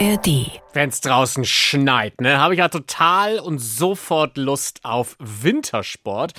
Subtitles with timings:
[0.00, 0.60] ARD.
[0.72, 6.32] Wenn's draußen schneit, ne, habe ich ja total und sofort Lust auf Wintersport.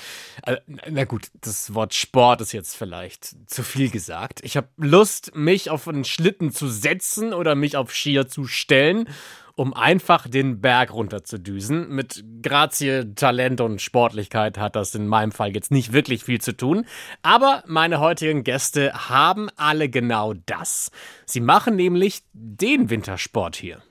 [0.44, 0.56] Äh,
[0.90, 4.40] na gut, das Wort Sport ist jetzt vielleicht zu viel gesagt.
[4.42, 9.08] Ich habe Lust, mich auf einen Schlitten zu setzen oder mich auf Skier zu stellen
[9.56, 11.88] um einfach den Berg runterzudüsen.
[11.88, 16.56] Mit Grazie, Talent und Sportlichkeit hat das in meinem Fall jetzt nicht wirklich viel zu
[16.56, 16.84] tun.
[17.22, 20.90] Aber meine heutigen Gäste haben alle genau das.
[21.24, 23.82] Sie machen nämlich den Wintersport hier.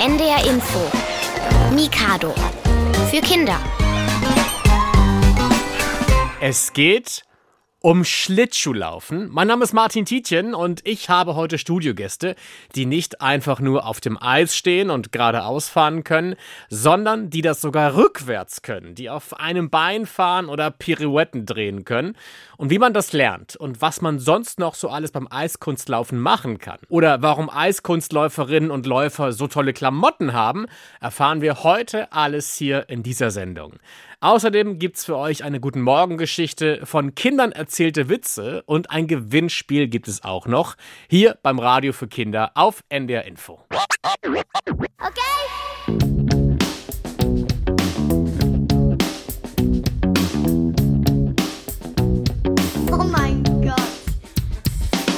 [0.00, 0.90] NDR Info.
[1.74, 2.34] Mikado.
[3.10, 3.58] Für Kinder.
[6.44, 7.22] Es geht
[7.78, 9.28] um Schlittschuhlaufen.
[9.30, 12.34] Mein Name ist Martin Tietjen und ich habe heute Studiogäste,
[12.74, 16.34] die nicht einfach nur auf dem Eis stehen und geradeaus fahren können,
[16.68, 22.16] sondern die das sogar rückwärts können, die auf einem Bein fahren oder Pirouetten drehen können.
[22.56, 26.58] Und wie man das lernt und was man sonst noch so alles beim Eiskunstlaufen machen
[26.58, 30.66] kann oder warum Eiskunstläuferinnen und Läufer so tolle Klamotten haben,
[31.00, 33.74] erfahren wir heute alles hier in dieser Sendung.
[34.22, 40.06] Außerdem gibt's für euch eine Guten Morgen-Geschichte von Kindern erzählte Witze und ein Gewinnspiel gibt
[40.06, 40.76] es auch noch
[41.08, 43.58] hier beim Radio für Kinder auf NDR Info.
[43.68, 43.82] Okay.
[52.92, 53.74] Oh mein Gott.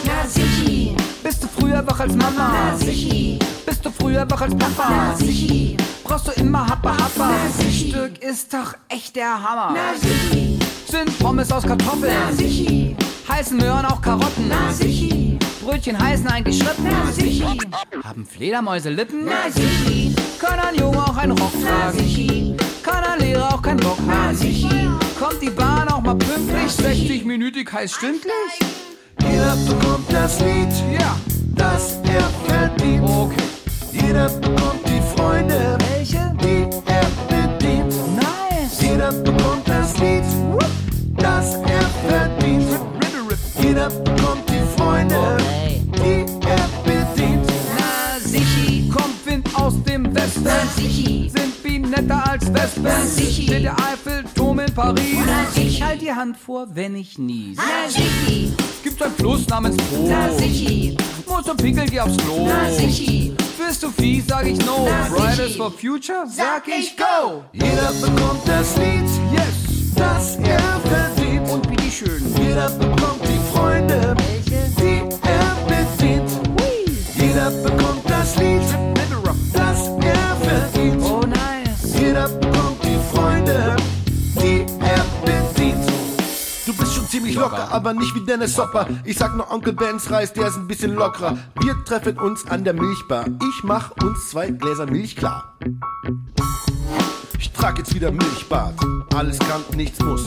[0.06, 2.70] Na sichi, bist du früher wach als Mama?
[2.70, 4.88] Na sichi, bist du früher wach als Papa?
[4.88, 7.30] Na sichi, brauchst du immer Happa Happa?
[7.58, 9.74] Sichi, Stück ist doch echt der Hammer.
[9.74, 10.58] Na sichi,
[10.90, 12.12] sind Pommes aus Kartoffeln?
[12.28, 12.96] Na sichi,
[13.28, 14.48] heißen Möhren auch Karotten?
[14.48, 16.84] Na sichi, Brötchen heißen eigentlich Schrippen?
[16.90, 17.44] Na sichi,
[18.04, 19.24] haben Fledermäuse Lippen?
[19.24, 21.92] Na sichi, kann ein Junge auch einen Rock tragen?
[21.96, 24.34] Na sichi, kann ein Lehrer auch keinen Bock haben?
[25.18, 26.70] Kommt die Bahn auch mal pünktlich?
[26.72, 28.32] 60-minütig heißt stündlich?
[29.20, 31.16] Jeder bekommt das Lied, Ja,
[31.54, 33.08] das er verdient.
[33.08, 33.36] okay.
[33.92, 35.78] Jeder bekommt die Freunde,
[36.86, 37.94] er bedient.
[38.16, 38.80] Nice.
[38.80, 40.24] Jeder bekommt das Lied,
[41.16, 42.66] das er verdient.
[43.60, 45.36] Jeder bekommt die Freunde,
[45.96, 47.46] die er bedient.
[47.78, 50.44] Na sichi, kommt Wind aus dem Westen.
[50.44, 52.82] Na sichi, sind Bienen netter als Wespen.
[52.84, 55.16] Na sichi, steht der Eiffelturm in Paris.
[55.26, 57.56] Na sichi, halt die Hand vor, wenn ich nies.
[57.56, 58.52] Na sichi,
[58.82, 60.06] gibt ein Fluss namens Po.
[60.08, 60.96] Na sichi,
[61.26, 62.46] muss zum Pinkeln, geh aufs Klo.
[62.46, 64.86] Na sichi, bist du fies, sag ich no.
[65.10, 67.42] Fridays for Future, sag ich go.
[67.52, 71.48] Jeder bekommt das Lied, Yes, das er verdient.
[71.50, 72.22] und bitteschön.
[72.40, 74.14] Jeder bekommt die Freunde,
[87.34, 88.86] ziemlich locker, aber nicht wie Dennis Hopper.
[89.04, 91.36] Ich sag nur Onkel Bens Reis, der ist ein bisschen lockerer.
[91.60, 93.26] Wir treffen uns an der Milchbar.
[93.26, 95.54] Ich mach uns zwei Gläser Milch klar.
[97.38, 98.74] Ich trag jetzt wieder Milchbad.
[99.14, 100.26] Alles kann, nichts muss.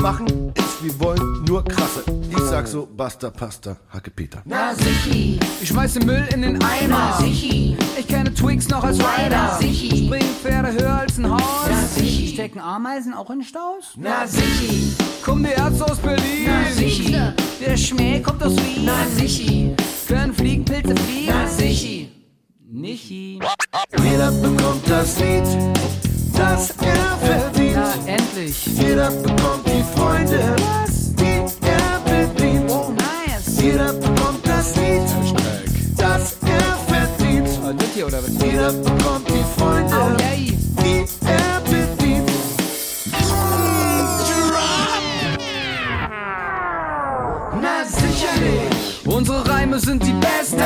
[0.00, 0.52] Machen
[0.84, 2.04] wir wollen, nur krasse.
[2.30, 4.42] Ich sag so, basta, pasta, Hacke Peter.
[4.44, 6.88] Na sichi, ich schmeiße Müll in den Eimer.
[6.88, 9.30] Na sichi, ich kenne Twigs noch als Rider.
[9.30, 11.40] Na sichi, Springpferde höher als ein Haus.
[11.68, 13.94] Na sichi, stecken Ameisen auch in Staus?
[13.96, 14.94] Na sichi,
[15.24, 16.46] kommen die Ärzte aus Berlin.
[16.46, 17.16] Na sichi,
[17.60, 18.84] der Schmäh kommt aus Wien.
[18.84, 19.74] Na sichi,
[20.06, 21.32] können Fliegenpilze fliegen.
[21.32, 22.10] Na sichi,
[22.70, 23.38] Nichi.
[24.02, 25.44] Jeder bekommt das Lied,
[26.36, 27.76] das er verdient.
[27.76, 28.66] Na endlich.
[28.66, 30.40] Jeder bekommt die Freunde,
[31.18, 32.70] die er bedient.
[32.70, 33.60] Oh nice.
[33.60, 35.02] Jeder bekommt das Lied,
[35.96, 37.48] das er verdient.
[37.78, 38.30] Das hier oder was?
[38.42, 40.56] Jeder bekommt die Freunde, Oh yay.
[40.82, 42.30] die er bedient.
[47.60, 49.06] Na sicherlich.
[49.06, 50.58] Unsere Reime sind die besten.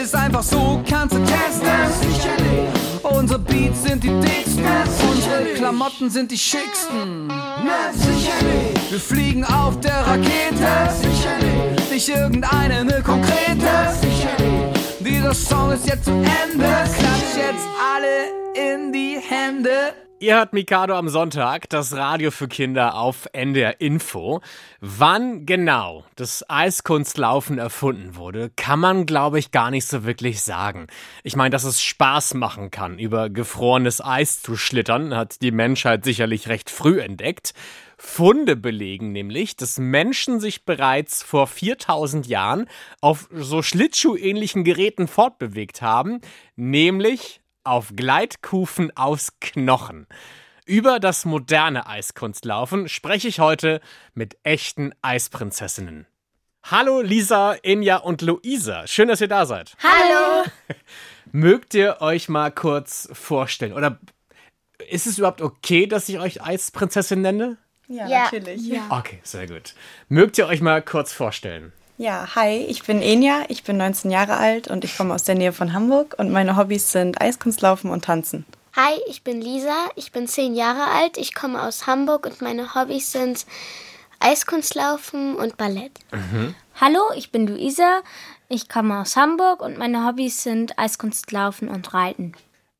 [0.00, 1.68] Ist einfach so, kannst du testen.
[2.00, 2.68] sicherlich.
[3.02, 4.64] Unsere Beats sind die dicksten.
[5.10, 7.26] Unsere Klamotten sind die schicksten.
[7.26, 8.90] Na sicherlich.
[8.90, 10.94] Wir fliegen auf der Rakete.
[11.02, 11.90] sicherlich.
[11.90, 13.92] Nicht irgendeine, ne konkrete.
[14.00, 14.78] sicherlich.
[15.00, 16.64] Dieser Song ist jetzt zu Ende.
[16.64, 19.94] Klatsch jetzt alle in die Hände.
[20.20, 24.40] Ihr hört Mikado am Sonntag, das Radio für Kinder auf NDR Info.
[24.80, 30.88] Wann genau das Eiskunstlaufen erfunden wurde, kann man, glaube ich, gar nicht so wirklich sagen.
[31.22, 36.04] Ich meine, dass es Spaß machen kann, über gefrorenes Eis zu schlittern, hat die Menschheit
[36.04, 37.54] sicherlich recht früh entdeckt.
[37.96, 42.66] Funde belegen nämlich, dass Menschen sich bereits vor 4000 Jahren
[43.00, 46.20] auf so Schlittschuh-ähnlichen Geräten fortbewegt haben,
[46.56, 50.06] nämlich auf Gleitkufen aus Knochen.
[50.66, 53.80] Über das moderne Eiskunstlaufen spreche ich heute
[54.14, 56.06] mit echten Eisprinzessinnen.
[56.64, 58.86] Hallo Lisa, Inja und Luisa.
[58.86, 59.74] Schön, dass ihr da seid.
[59.82, 60.44] Hallo.
[61.32, 63.72] Mögt ihr euch mal kurz vorstellen?
[63.72, 63.98] Oder
[64.90, 67.56] ist es überhaupt okay, dass ich euch Eisprinzessin nenne?
[67.86, 68.24] Ja, Ja.
[68.24, 68.66] natürlich.
[68.66, 68.86] Ja.
[68.90, 69.74] Okay, sehr gut.
[70.08, 71.72] Mögt ihr euch mal kurz vorstellen?
[72.36, 75.52] Hi, ich bin Enja, ich bin 19 Jahre alt und ich komme aus der Nähe
[75.52, 78.46] von Hamburg und meine Hobbys sind Eiskunstlaufen und Tanzen.
[78.76, 82.76] Hi, ich bin Lisa, ich bin zehn Jahre alt, ich komme aus Hamburg und meine
[82.76, 83.46] Hobbys sind
[84.20, 85.92] Eiskunstlaufen und Ballett.
[86.80, 88.02] Hallo, ich bin Luisa.
[88.48, 92.32] Ich komme aus Hamburg und meine Hobbys sind Eiskunstlaufen und Reiten.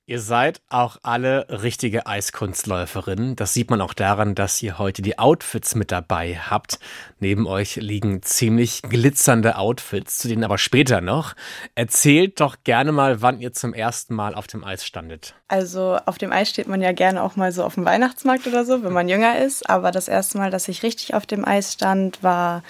[0.09, 3.37] Ihr seid auch alle richtige Eiskunstläuferinnen.
[3.37, 6.79] Das sieht man auch daran, dass ihr heute die Outfits mit dabei habt.
[7.21, 11.35] Neben euch liegen ziemlich glitzernde Outfits, zu denen aber später noch.
[11.75, 15.35] Erzählt doch gerne mal, wann ihr zum ersten Mal auf dem Eis standet.
[15.47, 18.65] Also auf dem Eis steht man ja gerne auch mal so auf dem Weihnachtsmarkt oder
[18.65, 19.69] so, wenn man jünger ist.
[19.69, 22.63] Aber das erste Mal, dass ich richtig auf dem Eis stand, war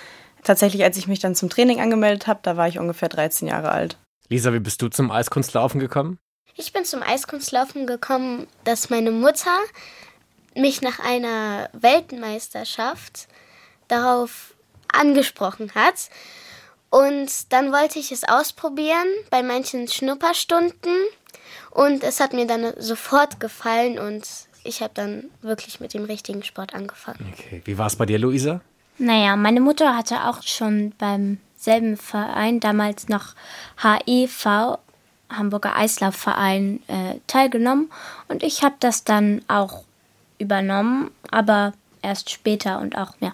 [0.42, 2.40] tatsächlich, als ich mich dann zum Training angemeldet habe.
[2.42, 3.96] Da war ich ungefähr 13 Jahre alt.
[4.28, 6.18] Lisa, wie bist du zum Eiskunstlaufen gekommen?
[6.60, 9.56] Ich bin zum Eiskunstlaufen gekommen, dass meine Mutter
[10.56, 13.28] mich nach einer Weltmeisterschaft
[13.86, 14.54] darauf
[14.92, 16.10] angesprochen hat.
[16.90, 20.96] Und dann wollte ich es ausprobieren bei manchen Schnupperstunden.
[21.70, 24.26] Und es hat mir dann sofort gefallen und
[24.64, 27.32] ich habe dann wirklich mit dem richtigen Sport angefangen.
[27.34, 28.62] Okay, wie war es bei dir, Luisa?
[28.98, 33.34] Naja, meine Mutter hatte auch schon beim selben Verein, damals noch
[33.76, 34.78] HEV,
[35.30, 37.90] Hamburger Eislaufverein, äh, teilgenommen.
[38.28, 39.84] Und ich habe das dann auch
[40.38, 41.72] übernommen, aber
[42.02, 43.32] erst später und auch, ja.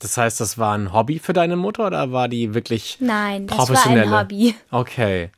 [0.00, 3.58] Das heißt, das war ein Hobby für deine Mutter oder war die wirklich Nein, das
[3.58, 4.20] war ein professionelle?
[4.20, 4.54] Hobby.
[4.70, 5.30] Okay.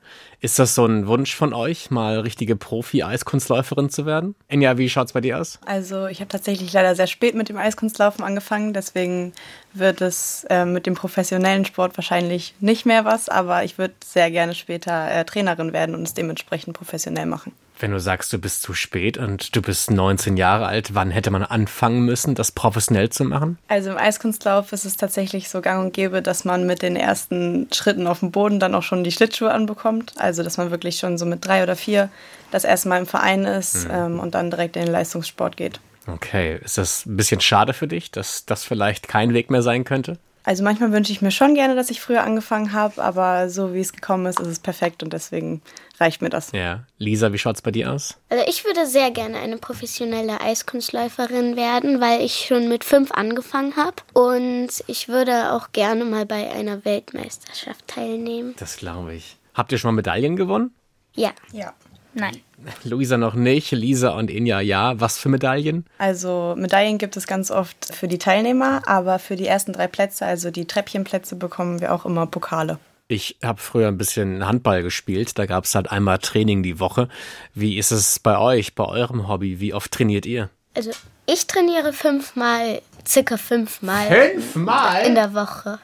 [0.43, 4.35] Ist das so ein Wunsch von euch, mal richtige Profi-Eiskunstläuferin zu werden?
[4.49, 5.59] Enja, wie schaut's bei dir aus?
[5.67, 9.35] Also ich habe tatsächlich leider sehr spät mit dem Eiskunstlaufen angefangen, deswegen
[9.75, 14.31] wird es äh, mit dem professionellen Sport wahrscheinlich nicht mehr was, aber ich würde sehr
[14.31, 17.53] gerne später äh, Trainerin werden und es dementsprechend professionell machen.
[17.81, 21.31] Wenn du sagst, du bist zu spät und du bist 19 Jahre alt, wann hätte
[21.31, 23.59] man anfangen müssen, das professionell zu machen?
[23.69, 27.69] Also im Eiskunstlauf ist es tatsächlich so gang und gäbe, dass man mit den ersten
[27.73, 30.13] Schritten auf dem Boden dann auch schon die Schlittschuhe anbekommt.
[30.17, 32.11] Also dass man wirklich schon so mit drei oder vier
[32.51, 35.81] das erste Mal im Verein ist ähm, und dann direkt in den Leistungssport geht.
[36.07, 39.85] Okay, ist das ein bisschen schade für dich, dass das vielleicht kein Weg mehr sein
[39.85, 40.19] könnte?
[40.45, 43.81] Also manchmal wünsche ich mir schon gerne, dass ich früher angefangen habe, aber so wie
[43.81, 45.61] es gekommen ist, ist es perfekt und deswegen
[45.99, 46.53] reicht mir das.
[46.53, 46.85] Ja.
[46.99, 48.17] Lisa, wie schaut's bei dir aus?
[48.31, 53.77] Also ich würde sehr gerne eine professionelle Eiskunstläuferin werden, weil ich schon mit fünf angefangen
[53.77, 53.97] habe.
[54.15, 58.55] Und ich würde auch gerne mal bei einer Weltmeisterschaft teilnehmen.
[58.59, 59.37] Das glaube ich.
[59.55, 60.75] Habt ihr schon mal Medaillen gewonnen?
[61.15, 61.33] Ja.
[61.53, 61.75] Ja.
[62.15, 62.37] Nein.
[62.85, 65.01] Luisa noch nicht, Lisa und Inja ja.
[65.01, 65.87] Was für Medaillen?
[65.99, 70.27] Also Medaillen gibt es ganz oft für die Teilnehmer, aber für die ersten drei Plätze,
[70.27, 72.79] also die Treppchenplätze, bekommen wir auch immer Pokale.
[73.09, 75.37] Ich habe früher ein bisschen Handball gespielt.
[75.37, 77.09] Da gab es halt einmal Training die Woche.
[77.55, 79.59] Wie ist es bei euch, bei eurem Hobby?
[79.59, 80.49] Wie oft trainiert ihr?
[80.75, 80.93] Also
[81.27, 85.07] ich trainiere fünfmal, circa fünfmal Fünfmal?
[85.07, 85.81] in der Woche.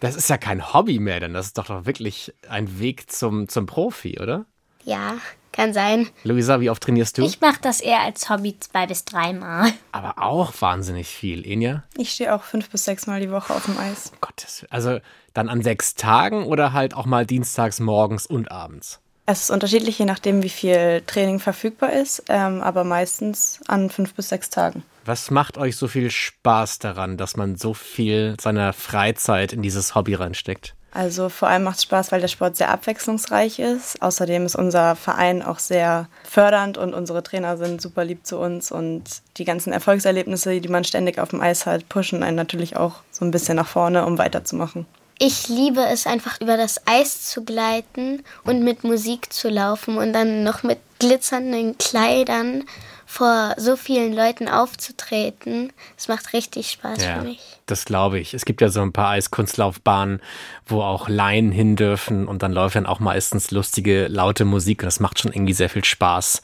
[0.00, 3.48] Das ist ja kein Hobby mehr, denn das ist doch, doch wirklich ein Weg zum,
[3.48, 4.44] zum Profi, oder?
[4.84, 5.16] Ja,
[5.58, 6.08] kann sein.
[6.22, 7.24] Luisa, wie oft trainierst du?
[7.24, 9.72] Ich mache das eher als Hobby zwei bis dreimal.
[9.90, 11.82] Aber auch wahnsinnig viel, Inja.
[11.96, 14.12] Ich stehe auch fünf bis sechs Mal die Woche auf dem Eis.
[14.20, 14.70] Gottes Willen.
[14.70, 15.00] Also
[15.34, 19.00] dann an sechs Tagen oder halt auch mal dienstags morgens und abends?
[19.26, 24.14] Es ist unterschiedlich, je nachdem, wie viel Training verfügbar ist, ähm, aber meistens an fünf
[24.14, 24.84] bis sechs Tagen.
[25.04, 29.94] Was macht euch so viel Spaß daran, dass man so viel seiner Freizeit in dieses
[29.94, 30.76] Hobby reinsteckt?
[30.90, 34.00] Also vor allem macht es Spaß, weil der Sport sehr abwechslungsreich ist.
[34.00, 38.72] Außerdem ist unser Verein auch sehr fördernd und unsere Trainer sind super lieb zu uns
[38.72, 39.04] und
[39.36, 43.24] die ganzen Erfolgserlebnisse, die man ständig auf dem Eis hat, pushen einen natürlich auch so
[43.24, 44.86] ein bisschen nach vorne, um weiterzumachen.
[45.20, 50.12] Ich liebe es einfach über das Eis zu gleiten und mit Musik zu laufen und
[50.12, 52.64] dann noch mit glitzernden Kleidern
[53.10, 55.72] vor so vielen Leuten aufzutreten.
[55.96, 57.40] Es macht richtig Spaß für mich.
[57.64, 58.34] das glaube ich.
[58.34, 60.20] Es gibt ja so ein paar Eiskunstlaufbahnen,
[60.66, 64.86] wo auch Laien hin dürfen und dann läuft dann auch meistens lustige, laute Musik und
[64.86, 66.42] das macht schon irgendwie sehr viel Spaß.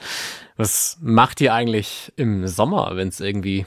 [0.56, 3.66] Was macht ihr eigentlich im Sommer, wenn es irgendwie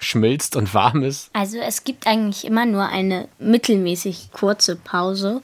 [0.00, 1.30] schmilzt und warm ist?
[1.32, 5.42] Also es gibt eigentlich immer nur eine mittelmäßig kurze Pause.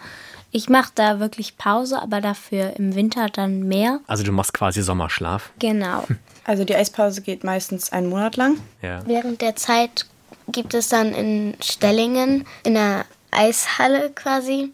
[0.51, 4.01] Ich mache da wirklich Pause, aber dafür im Winter dann mehr.
[4.07, 5.51] Also du machst quasi Sommerschlaf.
[5.59, 6.05] Genau.
[6.45, 8.59] Also die Eispause geht meistens einen Monat lang.
[8.81, 9.07] Ja.
[9.07, 10.07] Während der Zeit
[10.49, 14.73] gibt es dann in Stellingen, in der Eishalle quasi,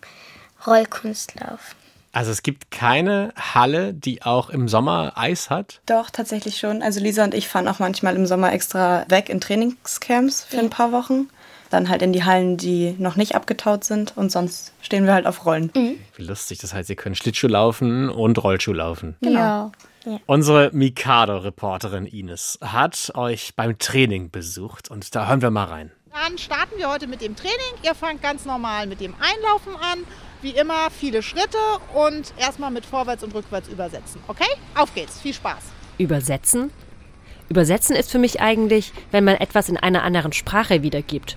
[0.66, 1.74] Rollkunstlauf.
[2.12, 5.80] Also es gibt keine Halle, die auch im Sommer Eis hat?
[5.86, 6.80] Doch, tatsächlich schon.
[6.80, 10.70] Also Lisa und ich fahren auch manchmal im Sommer extra weg in Trainingscamps für ein
[10.70, 11.28] paar Wochen.
[11.70, 15.26] Dann halt in die Hallen, die noch nicht abgetaut sind und sonst stehen wir halt
[15.26, 15.70] auf Rollen.
[15.74, 19.16] Wie lustig, das heißt, ihr könnt Schlittschuh laufen und Rollschuh laufen.
[19.20, 19.72] Genau.
[20.26, 25.90] Unsere Mikado-Reporterin Ines hat euch beim Training besucht und da hören wir mal rein.
[26.12, 27.56] Dann starten wir heute mit dem Training.
[27.82, 30.04] Ihr fangt ganz normal mit dem Einlaufen an.
[30.42, 31.58] Wie immer viele Schritte
[31.94, 34.20] und erstmal mit Vorwärts und Rückwärts übersetzen.
[34.28, 34.48] Okay?
[34.76, 35.20] Auf geht's.
[35.20, 35.64] Viel Spaß.
[35.98, 36.70] Übersetzen?
[37.48, 41.36] Übersetzen ist für mich eigentlich, wenn man etwas in einer anderen Sprache wiedergibt.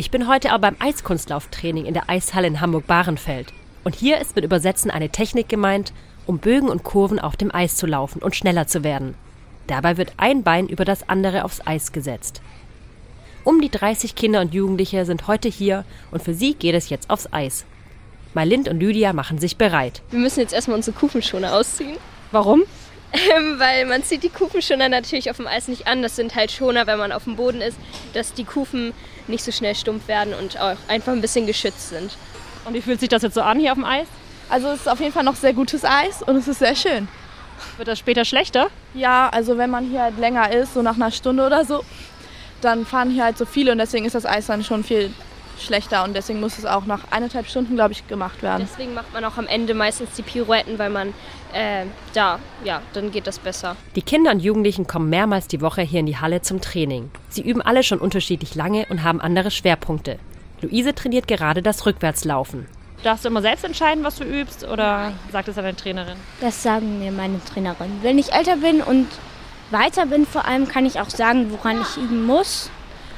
[0.00, 3.52] Ich bin heute aber beim Eiskunstlauftraining in der Eishalle in Hamburg-Bahrenfeld.
[3.84, 5.92] Und hier ist mit Übersetzen eine Technik gemeint,
[6.24, 9.14] um Bögen und Kurven auf dem Eis zu laufen und schneller zu werden.
[9.66, 12.40] Dabei wird ein Bein über das andere aufs Eis gesetzt.
[13.44, 17.10] Um die 30 Kinder und Jugendliche sind heute hier und für sie geht es jetzt
[17.10, 17.66] aufs Eis.
[18.32, 20.00] Malind und Lydia machen sich bereit.
[20.08, 21.98] Wir müssen jetzt erstmal unsere Kufenschoner ausziehen.
[22.32, 22.62] Warum?
[23.12, 26.00] Ähm, weil man zieht die Kufenschoner natürlich auf dem Eis nicht an.
[26.00, 27.76] Das sind halt Schoner, wenn man auf dem Boden ist,
[28.14, 28.94] dass die Kufen
[29.30, 32.16] nicht so schnell stumpf werden und auch einfach ein bisschen geschützt sind.
[32.64, 34.06] Und wie fühlt sich das jetzt so an hier auf dem Eis?
[34.48, 37.08] Also es ist auf jeden Fall noch sehr gutes Eis und es ist sehr schön.
[37.76, 38.68] Wird das später schlechter?
[38.94, 41.84] Ja, also wenn man hier halt länger ist, so nach einer Stunde oder so,
[42.60, 45.12] dann fahren hier halt so viele und deswegen ist das Eis dann schon viel
[45.58, 48.66] schlechter und deswegen muss es auch nach eineinhalb Stunden, glaube ich, gemacht werden.
[48.68, 51.14] Deswegen macht man auch am Ende meistens die Pirouetten, weil man
[51.52, 53.76] äh, da, ja, dann geht das besser.
[53.96, 57.10] Die Kinder und Jugendlichen kommen mehrmals die Woche hier in die Halle zum Training.
[57.28, 60.18] Sie üben alle schon unterschiedlich lange und haben andere Schwerpunkte.
[60.60, 62.66] Luise trainiert gerade das Rückwärtslaufen.
[63.02, 66.16] Darfst du immer selbst entscheiden, was du übst oder sagt es deine Trainerin?
[66.40, 67.90] Das sagen mir meine Trainerin.
[68.02, 69.06] Wenn ich älter bin und
[69.70, 72.70] weiter bin, vor allem kann ich auch sagen, woran ich üben muss.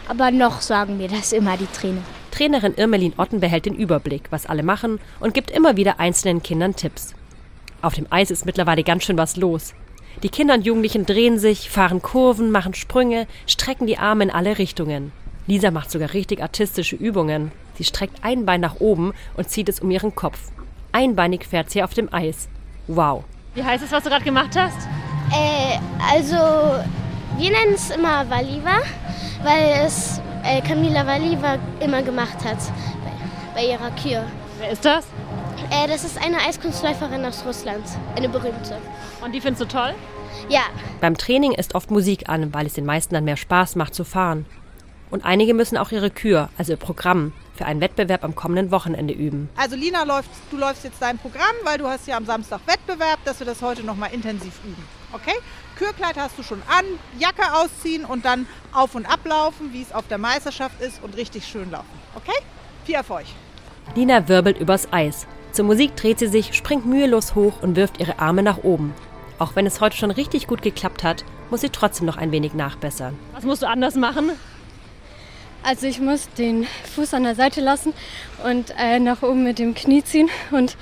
[0.08, 2.02] Aber noch sagen mir das immer die Trainer.
[2.30, 6.76] Trainerin Irmelin Otten behält den Überblick, was alle machen und gibt immer wieder einzelnen Kindern
[6.76, 7.14] Tipps.
[7.82, 9.74] Auf dem Eis ist mittlerweile ganz schön was los.
[10.22, 14.56] Die Kinder und Jugendlichen drehen sich, fahren Kurven, machen Sprünge, strecken die Arme in alle
[14.58, 15.10] Richtungen.
[15.48, 17.50] Lisa macht sogar richtig artistische Übungen.
[17.74, 20.38] Sie streckt ein Bein nach oben und zieht es um ihren Kopf.
[20.92, 22.48] Einbeinig fährt sie auf dem Eis.
[22.86, 23.24] Wow.
[23.56, 24.86] Wie heißt es, was du gerade gemacht hast?
[25.32, 26.36] Äh, also,
[27.38, 28.78] wir nennen es immer Valiva,
[29.42, 32.58] weil es äh, Camila Valiva immer gemacht hat
[33.54, 34.24] bei, bei ihrer Kür.
[34.60, 35.04] Wer ist das?
[35.72, 38.76] Äh, das ist eine Eiskunstläuferin aus Russland, eine berühmte.
[39.24, 39.94] Und die findest du toll?
[40.50, 40.64] Ja,
[41.00, 44.04] Beim Training ist oft Musik an, weil es den meisten dann mehr Spaß macht zu
[44.04, 44.44] fahren.
[45.10, 49.14] Und einige müssen auch ihre Kür, also ihr Programm, für einen Wettbewerb am kommenden Wochenende
[49.14, 49.48] üben.
[49.56, 53.18] Also Lina, läuft, du läufst jetzt dein Programm, weil du hast ja am Samstag Wettbewerb,
[53.24, 54.84] dass wir das heute nochmal intensiv üben.
[55.12, 55.34] Okay?
[55.76, 56.84] Kürkleid hast du schon an,
[57.18, 61.46] Jacke ausziehen und dann auf und ablaufen, wie es auf der Meisterschaft ist und richtig
[61.46, 61.88] schön laufen.
[62.14, 62.38] Okay?
[62.84, 63.26] Viel Erfolg.
[63.94, 65.26] Lina wirbelt übers Eis.
[65.52, 68.94] Zur Musik dreht sie sich, springt mühelos hoch und wirft ihre Arme nach oben.
[69.38, 72.54] Auch wenn es heute schon richtig gut geklappt hat, muss sie trotzdem noch ein wenig
[72.54, 73.18] nachbessern.
[73.34, 74.30] Was musst du anders machen?
[75.62, 77.92] Also ich muss den Fuß an der Seite lassen
[78.44, 80.76] und äh, nach oben mit dem Knie ziehen und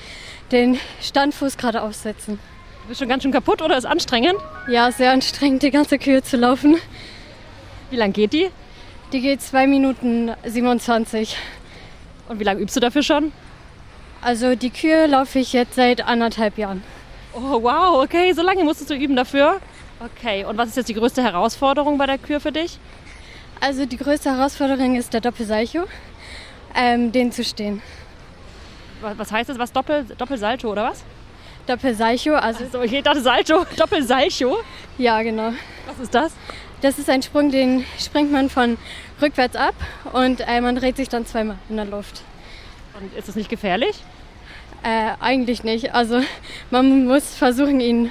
[0.53, 2.39] den Standfuß gerade aufsetzen.
[2.83, 4.37] Du bist schon ganz schön kaputt oder ist anstrengend?
[4.71, 6.77] Ja, sehr anstrengend, die ganze Kühe zu laufen.
[7.91, 8.51] Wie lang geht die?
[9.13, 11.37] Die geht 2 Minuten 27.
[12.29, 13.33] Und wie lange übst du dafür schon?
[14.23, 16.83] Also die Kühe laufe ich jetzt seit anderthalb Jahren.
[17.33, 19.61] Oh wow, okay, so lange musstest du üben dafür?
[20.01, 22.79] Okay, und was ist jetzt die größte Herausforderung bei der Kür für dich?
[23.61, 25.85] Also die größte Herausforderung ist der Doppelsalcho,
[26.75, 27.83] ähm, den zu stehen.
[29.01, 29.59] Was heißt das?
[29.59, 31.03] Was Doppel, Doppelsalto oder was?
[31.67, 34.59] Doppelsalcho, also So, ich dachte Salto, Doppelsalcho.
[34.99, 35.53] ja genau.
[35.87, 36.33] Was ist das?
[36.83, 38.79] Das ist ein Sprung, den springt man von
[39.21, 39.75] rückwärts ab
[40.13, 42.23] und äh, man dreht sich dann zweimal in der Luft.
[42.99, 44.03] Und ist es nicht gefährlich?
[44.83, 45.95] Äh, eigentlich nicht.
[45.95, 46.21] Also
[46.71, 48.11] man muss versuchen, ihn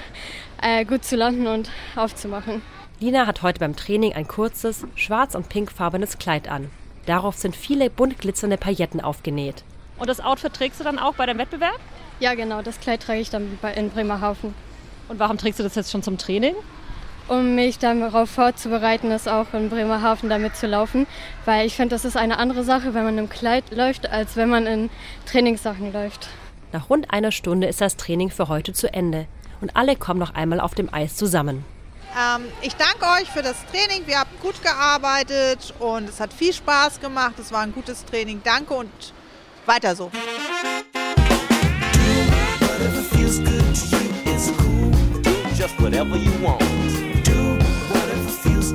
[0.62, 2.62] äh, gut zu landen und aufzumachen.
[3.00, 6.70] Lina hat heute beim Training ein kurzes, schwarz- und pinkfarbenes Kleid an.
[7.06, 9.64] Darauf sind viele bunt glitzernde Pailletten aufgenäht.
[9.98, 11.80] Und das Outfit trägst du dann auch bei dem Wettbewerb?
[12.20, 14.54] Ja genau, das Kleid trage ich dann bei- in Bremerhaven.
[15.08, 16.56] Und warum trägst du das jetzt schon zum Training?
[17.30, 21.06] Um mich darauf vorzubereiten, es auch in Bremerhaven damit zu laufen.
[21.46, 24.50] Weil ich finde, das ist eine andere Sache, wenn man im Kleid läuft, als wenn
[24.50, 24.90] man in
[25.28, 26.28] Trainingssachen läuft.
[26.72, 29.28] Nach rund einer Stunde ist das Training für heute zu Ende
[29.62, 31.64] und alle kommen noch einmal auf dem Eis zusammen.
[32.18, 34.08] Ähm, ich danke euch für das Training.
[34.08, 37.34] Wir haben gut gearbeitet und es hat viel Spaß gemacht.
[37.40, 38.42] Es war ein gutes Training.
[38.44, 38.90] Danke und
[39.66, 40.12] weiter so.
[45.56, 46.69] Just whatever you want.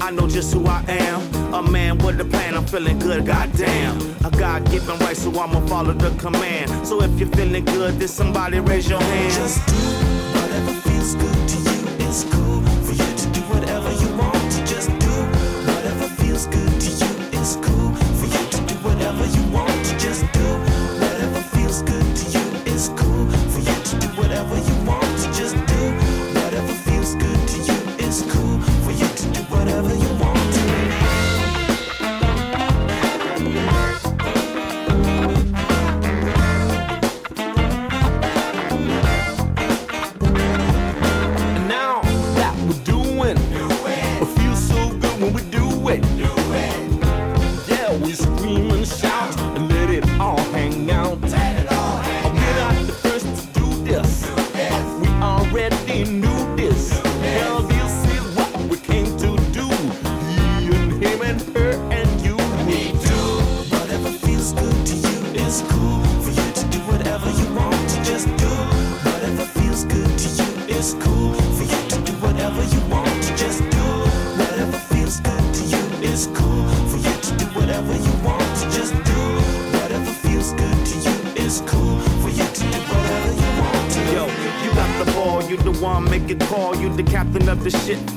[0.00, 1.54] I know just who I am.
[1.54, 3.98] A man with a plan, I'm feeling good, goddamn.
[4.24, 6.86] A God given right, so I'ma follow the command.
[6.86, 9.32] So if you're feeling good, then somebody raise your hand.
[9.34, 9.74] Just do
[10.38, 12.06] whatever feels good to you.
[12.06, 12.45] It's cool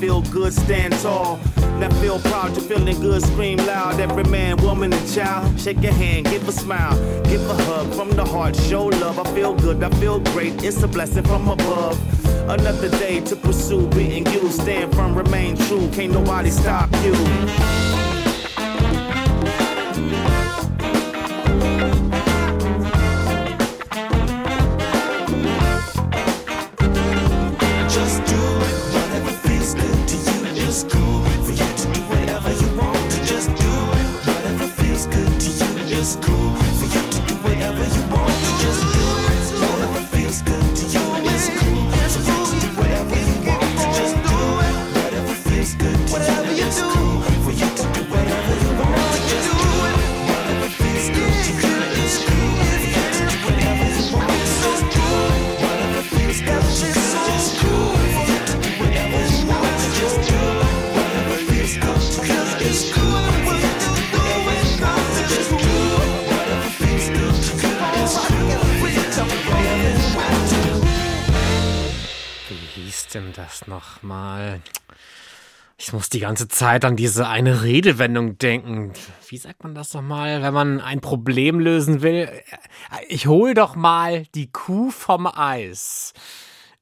[0.00, 1.38] Feel good, stand tall.
[1.78, 4.00] Now feel proud, you're feeling good, scream loud.
[4.00, 8.08] Every man, woman, and child, shake your hand, give a smile, give a hug from
[8.12, 9.18] the heart, show love.
[9.18, 12.00] I feel good, I feel great, it's a blessing from above.
[12.48, 15.86] Another day to pursue, being you, stand firm, remain true.
[15.90, 17.99] Can't nobody stop you.
[76.12, 78.92] Die ganze Zeit an diese eine Redewendung denken.
[79.28, 82.28] Wie sagt man das nochmal, wenn man ein Problem lösen will?
[83.08, 86.12] Ich hol doch mal die Kuh vom Eis.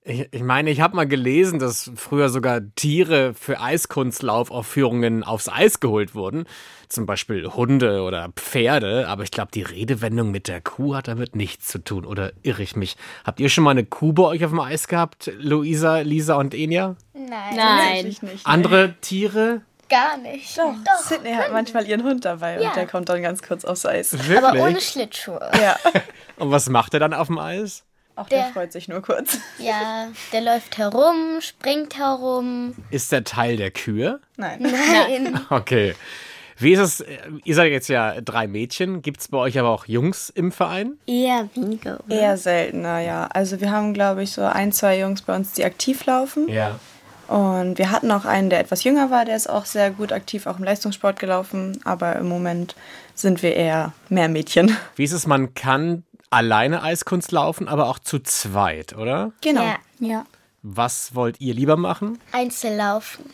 [0.09, 5.81] Ich, ich meine, ich habe mal gelesen, dass früher sogar Tiere für Eiskunstlaufaufführungen aufs Eis
[5.81, 6.47] geholt wurden.
[6.89, 9.07] Zum Beispiel Hunde oder Pferde.
[9.09, 12.07] Aber ich glaube, die Redewendung mit der Kuh hat damit nichts zu tun.
[12.07, 12.97] Oder irre ich mich?
[13.25, 15.31] Habt ihr schon mal eine Kuh bei euch auf dem Eis gehabt?
[15.39, 16.97] Luisa, Lisa und Enya?
[17.13, 17.57] Nein.
[17.57, 18.47] Tatsächlich nicht.
[18.47, 19.61] Andere Tiere?
[19.91, 20.57] Gar nicht.
[20.59, 22.69] Doch, Sydney hat manchmal ihren Hund dabei Ja.
[22.69, 24.13] und der kommt dann ganz kurz aufs Eis.
[24.13, 24.39] Wirklich?
[24.43, 25.51] Aber ohne Schlittschuhe.
[25.61, 25.77] Ja,
[26.37, 27.85] Und was macht er dann auf dem Eis?
[28.19, 29.39] Auch der Der- freut sich nur kurz.
[29.59, 32.75] Ja, der läuft herum, springt herum.
[32.91, 34.21] Ist der Teil der Kühe?
[34.37, 34.59] Nein.
[34.63, 35.41] Nein.
[35.51, 35.95] Okay.
[36.61, 37.05] Wie ist es?
[37.45, 39.01] Ihr seid jetzt ja drei Mädchen.
[39.01, 40.95] Gibt es bei euch aber auch Jungs im Verein?
[41.07, 42.01] Eher weniger.
[42.07, 42.17] Oder?
[42.21, 43.27] Eher seltener, ja.
[43.33, 46.49] Also wir haben, glaube ich, so ein, zwei Jungs bei uns, die aktiv laufen.
[46.49, 46.81] Ja.
[47.29, 50.47] Und wir hatten auch einen, der etwas jünger war, der ist auch sehr gut aktiv,
[50.47, 51.79] auch im Leistungssport gelaufen.
[51.85, 52.75] Aber im Moment
[53.15, 54.77] sind wir eher mehr Mädchen.
[54.97, 55.29] Wie ist es?
[55.29, 59.33] Man kann alleine Eiskunst laufen, aber auch zu zweit, oder?
[59.41, 59.63] Genau.
[59.63, 59.77] Ja.
[60.01, 60.25] Ja.
[60.63, 62.19] Was wollt ihr lieber machen?
[62.33, 63.25] Einzellaufen.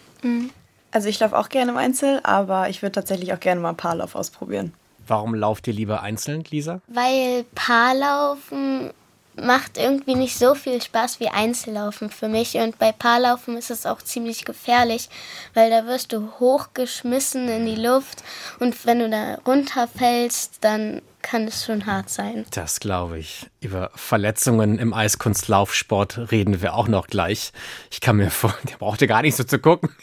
[0.90, 4.14] Also ich laufe auch gerne im Einzel, aber ich würde tatsächlich auch gerne mal Paarlauf
[4.14, 4.72] ausprobieren.
[5.06, 6.80] Warum lauft ihr lieber einzeln, Lisa?
[6.86, 8.90] Weil Paarlaufen
[9.36, 12.54] macht irgendwie nicht so viel Spaß wie Einzellaufen für mich.
[12.54, 15.08] Und bei Paarlaufen ist es auch ziemlich gefährlich,
[15.52, 18.22] weil da wirst du hochgeschmissen in die Luft.
[18.60, 22.44] Und wenn du da runterfällst, dann kann es schon hart sein.
[22.50, 23.46] Das glaube ich.
[23.60, 27.52] Über Verletzungen im Eiskunstlaufsport reden wir auch noch gleich.
[27.90, 29.90] Ich kann mir vor, der braucht ja gar nicht so zu gucken.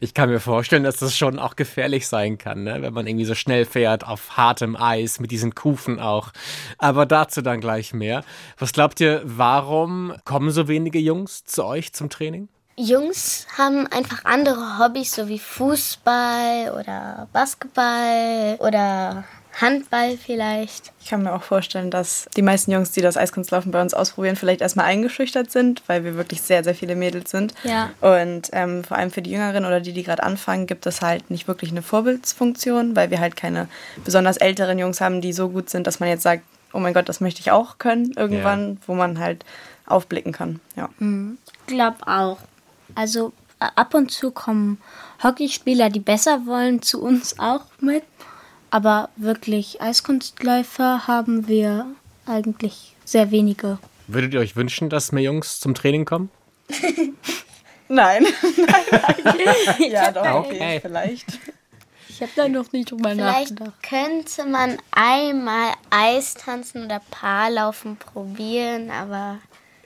[0.00, 2.80] Ich kann mir vorstellen, dass das schon auch gefährlich sein kann, ne?
[2.80, 6.32] wenn man irgendwie so schnell fährt auf hartem Eis mit diesen Kufen auch.
[6.78, 8.24] Aber dazu dann gleich mehr.
[8.58, 12.48] Was glaubt ihr, warum kommen so wenige Jungs zu euch zum Training?
[12.76, 19.24] Jungs haben einfach andere Hobbys, so wie Fußball oder Basketball oder
[19.58, 20.92] Handball vielleicht.
[21.00, 24.36] Ich kann mir auch vorstellen, dass die meisten Jungs, die das Eiskunstlaufen bei uns ausprobieren,
[24.36, 27.54] vielleicht erstmal eingeschüchtert sind, weil wir wirklich sehr, sehr viele Mädels sind.
[27.64, 27.90] Ja.
[28.00, 31.30] Und ähm, vor allem für die Jüngeren oder die, die gerade anfangen, gibt es halt
[31.30, 33.68] nicht wirklich eine Vorbildsfunktion, weil wir halt keine
[34.04, 37.08] besonders älteren Jungs haben, die so gut sind, dass man jetzt sagt, oh mein Gott,
[37.08, 39.44] das möchte ich auch können irgendwann, wo man halt
[39.86, 40.60] aufblicken kann.
[40.76, 40.88] Ja.
[41.00, 42.38] Ich glaube auch.
[42.94, 44.78] Also ab und zu kommen
[45.22, 48.04] Hockeyspieler, die besser wollen, zu uns auch mit.
[48.70, 51.86] Aber wirklich Eiskunstläufer haben wir
[52.26, 53.78] eigentlich sehr wenige.
[54.06, 56.30] Würdet ihr euch wünschen, dass mehr Jungs zum Training kommen?
[57.88, 58.24] Nein.
[59.90, 60.54] ja, doch, Okay.
[60.56, 61.38] okay, vielleicht.
[62.08, 63.82] Ich habe da noch nicht drüber Vielleicht nachgedacht.
[63.82, 69.38] könnte man einmal Eistanzen oder Paarlaufen probieren, aber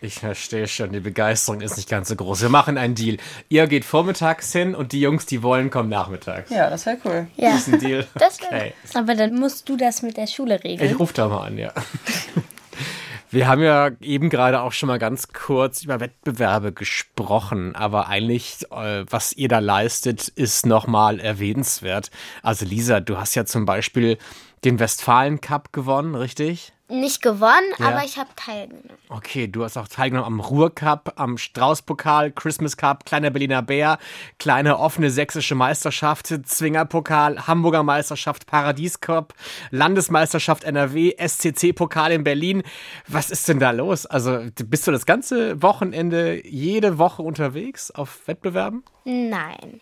[0.04, 2.42] Ich verstehe schon, die Begeisterung ist nicht ganz so groß.
[2.42, 3.16] Wir machen einen Deal.
[3.48, 6.50] Ihr geht vormittags hin und die Jungs, die wollen, kommen nachmittags.
[6.50, 7.26] Ja, das wäre cool.
[7.36, 7.52] ja.
[7.52, 8.06] Das ist ein Deal.
[8.14, 8.74] Das Okay.
[8.92, 10.90] Aber dann musst du das mit der Schule regeln.
[10.90, 11.72] Ich rufe da mal an, ja.
[13.30, 18.58] Wir haben ja eben gerade auch schon mal ganz kurz über Wettbewerbe gesprochen, aber eigentlich,
[18.70, 22.10] äh, was ihr da leistet, ist nochmal erwähnenswert.
[22.42, 24.18] Also Lisa, du hast ja zum Beispiel
[24.64, 26.73] den Westfalen Cup gewonnen, richtig?
[26.88, 27.88] Nicht gewonnen, Ja.
[27.88, 28.90] aber ich habe teilgenommen.
[29.08, 33.98] Okay, du hast auch teilgenommen am Ruhr-Cup, am Strauß-Pokal, Christmas Cup, kleiner Berliner Bär,
[34.38, 39.34] kleine offene sächsische Meisterschaft, Zwingerpokal, Hamburger Meisterschaft, Paradies Cup,
[39.70, 42.62] Landesmeisterschaft NRW, SCC-Pokal in Berlin.
[43.08, 44.04] Was ist denn da los?
[44.06, 48.84] Also bist du das ganze Wochenende jede Woche unterwegs auf Wettbewerben?
[49.04, 49.80] Nein.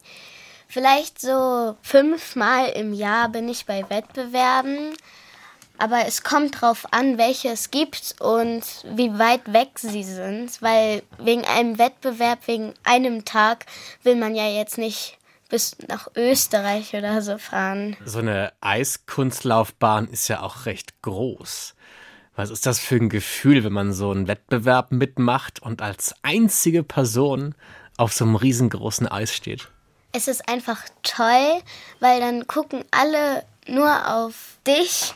[0.68, 4.94] Vielleicht so fünfmal im Jahr bin ich bei Wettbewerben.
[5.78, 8.62] Aber es kommt drauf an, welche es gibt und
[8.94, 10.62] wie weit weg sie sind.
[10.62, 13.66] Weil wegen einem Wettbewerb, wegen einem Tag,
[14.02, 17.96] will man ja jetzt nicht bis nach Österreich oder so fahren.
[18.04, 21.74] So eine Eiskunstlaufbahn ist ja auch recht groß.
[22.34, 26.82] Was ist das für ein Gefühl, wenn man so einen Wettbewerb mitmacht und als einzige
[26.82, 27.54] Person
[27.98, 29.68] auf so einem riesengroßen Eis steht?
[30.12, 31.60] Es ist einfach toll,
[32.00, 35.14] weil dann gucken alle nur auf dich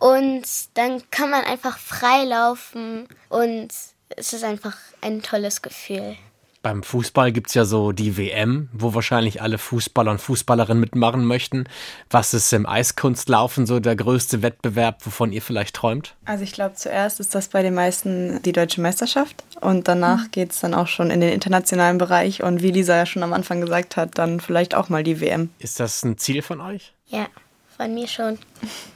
[0.00, 3.68] und dann kann man einfach frei laufen und
[4.08, 6.16] es ist einfach ein tolles Gefühl.
[6.62, 11.24] Beim Fußball gibt es ja so die WM, wo wahrscheinlich alle Fußballer und Fußballerinnen mitmachen
[11.24, 11.68] möchten.
[12.10, 16.16] Was ist im Eiskunstlaufen so der größte Wettbewerb, wovon ihr vielleicht träumt?
[16.24, 20.50] Also ich glaube, zuerst ist das bei den meisten die deutsche Meisterschaft und danach geht
[20.50, 23.60] es dann auch schon in den internationalen Bereich und wie Lisa ja schon am Anfang
[23.60, 25.50] gesagt hat, dann vielleicht auch mal die WM.
[25.60, 27.28] Ist das ein Ziel von euch, Ja,
[27.76, 28.38] von mir schon.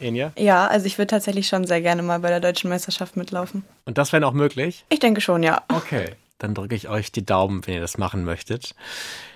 [0.01, 0.33] Enya?
[0.37, 3.65] Ja, also ich würde tatsächlich schon sehr gerne mal bei der deutschen Meisterschaft mitlaufen.
[3.85, 4.85] Und das wäre auch möglich?
[4.89, 5.63] Ich denke schon, ja.
[5.69, 8.75] Okay, dann drücke ich euch die Daumen, wenn ihr das machen möchtet.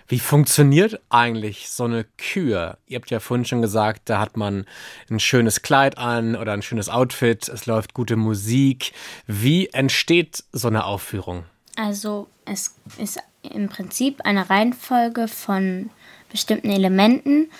[0.06, 2.76] Wie funktioniert eigentlich so eine Kür?
[2.86, 4.66] Ihr habt ja vorhin schon gesagt, da hat man
[5.10, 8.92] ein schönes Kleid an oder ein schönes Outfit, es läuft gute Musik.
[9.26, 11.44] Wie entsteht so eine Aufführung?
[11.76, 15.90] Also es ist im Prinzip eine Reihenfolge von
[16.30, 17.50] bestimmten Elementen.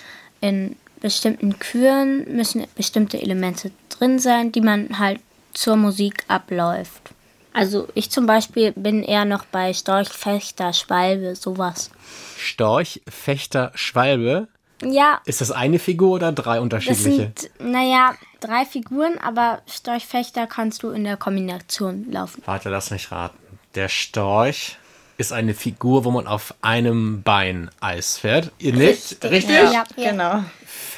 [0.41, 5.19] In bestimmten Küren müssen bestimmte Elemente drin sein, die man halt
[5.53, 7.11] zur Musik abläuft.
[7.53, 11.91] Also ich zum Beispiel bin eher noch bei Storch, Fechter, Schwalbe, sowas.
[12.37, 14.47] Storch, Fechter, Schwalbe.
[14.83, 17.31] Ja, Ist das eine Figur oder drei das unterschiedliche?
[17.37, 22.41] sind, naja, drei Figuren, aber Storch, Fechter kannst du in der Kombination laufen.
[22.45, 23.37] Warte, lass mich raten.
[23.75, 24.77] Der Storch
[25.17, 28.51] ist eine Figur, wo man auf einem Bein Eis fährt.
[28.57, 29.23] Ihr nickt?
[29.23, 29.55] Richtig?
[29.71, 30.43] Ja, Genau.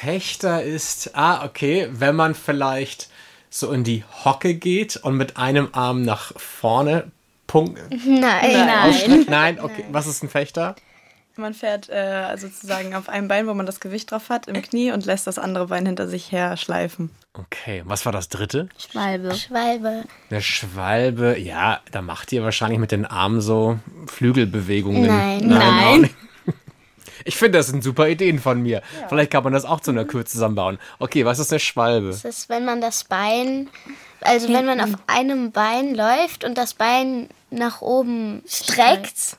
[0.00, 3.08] Fechter ist, ah, okay, wenn man vielleicht
[3.50, 7.10] so in die Hocke geht und mit einem Arm nach vorne
[7.48, 7.80] punkt.
[8.06, 8.20] Nein.
[8.20, 9.26] Nein.
[9.28, 9.84] Nein, okay.
[9.90, 10.76] Was ist ein Fechter?
[11.34, 14.92] Man fährt äh, sozusagen auf einem Bein, wo man das Gewicht drauf hat, im Knie
[14.92, 17.10] und lässt das andere Bein hinter sich her schleifen.
[17.32, 18.68] Okay, was war das dritte?
[18.78, 19.34] Schwalbe.
[19.34, 20.04] Schwalbe.
[20.30, 25.06] Eine Schwalbe, ja, da macht ihr wahrscheinlich mit den Armen so Flügelbewegungen.
[25.06, 25.52] Nein.
[25.52, 26.10] auch Nein.
[27.24, 28.82] Ich finde, das sind super Ideen von mir.
[29.08, 30.78] Vielleicht kann man das auch zu einer Kür zusammenbauen.
[30.98, 32.08] Okay, was ist eine Schwalbe?
[32.08, 33.68] Das ist, wenn man das Bein,
[34.20, 39.36] also wenn man auf einem Bein läuft und das Bein nach oben streckt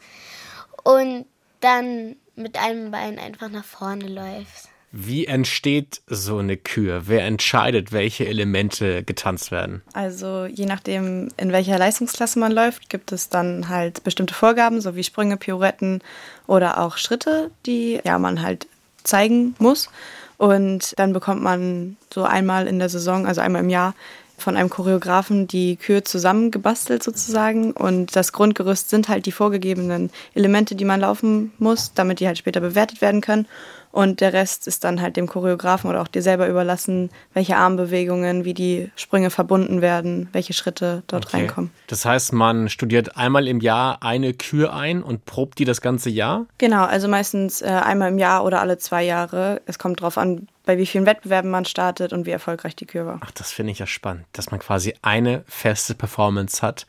[0.83, 1.25] und
[1.59, 4.68] dann mit einem Bein einfach nach vorne läuft.
[4.91, 7.04] Wie entsteht so eine Kür?
[7.06, 9.84] Wer entscheidet, welche Elemente getanzt werden?
[9.93, 14.95] Also je nachdem, in welcher Leistungsklasse man läuft, gibt es dann halt bestimmte Vorgaben, so
[14.95, 16.02] wie Sprünge, Pirouetten
[16.47, 18.67] oder auch Schritte, die ja man halt
[19.04, 19.89] zeigen muss.
[20.38, 23.93] Und dann bekommt man so einmal in der Saison, also einmal im Jahr,
[24.39, 27.71] von einem Choreografen die Kür zusammengebastelt sozusagen.
[27.71, 32.38] Und das Grundgerüst sind halt die vorgegebenen Elemente, die man laufen muss, damit die halt
[32.38, 33.47] später bewertet werden können.
[33.91, 38.45] Und der Rest ist dann halt dem Choreografen oder auch dir selber überlassen, welche Armbewegungen,
[38.45, 41.38] wie die Sprünge verbunden werden, welche Schritte dort Okay.
[41.38, 41.71] reinkommen.
[41.88, 46.12] Das heißt, man studiert einmal im Jahr eine Kür ein und probt die das ganze
[46.12, 46.45] Jahr?
[46.60, 49.62] Genau, also meistens äh, einmal im Jahr oder alle zwei Jahre.
[49.65, 53.08] Es kommt drauf an, bei wie vielen Wettbewerben man startet und wie erfolgreich die Kür
[53.08, 53.19] war.
[53.23, 56.86] Ach, das finde ich ja spannend, dass man quasi eine feste Performance hat,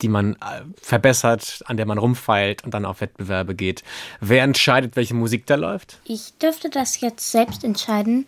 [0.00, 3.82] die man äh, verbessert, an der man rumfeilt und dann auf Wettbewerbe geht.
[4.20, 5.98] Wer entscheidet, welche Musik da läuft?
[6.04, 8.26] Ich dürfte das jetzt selbst entscheiden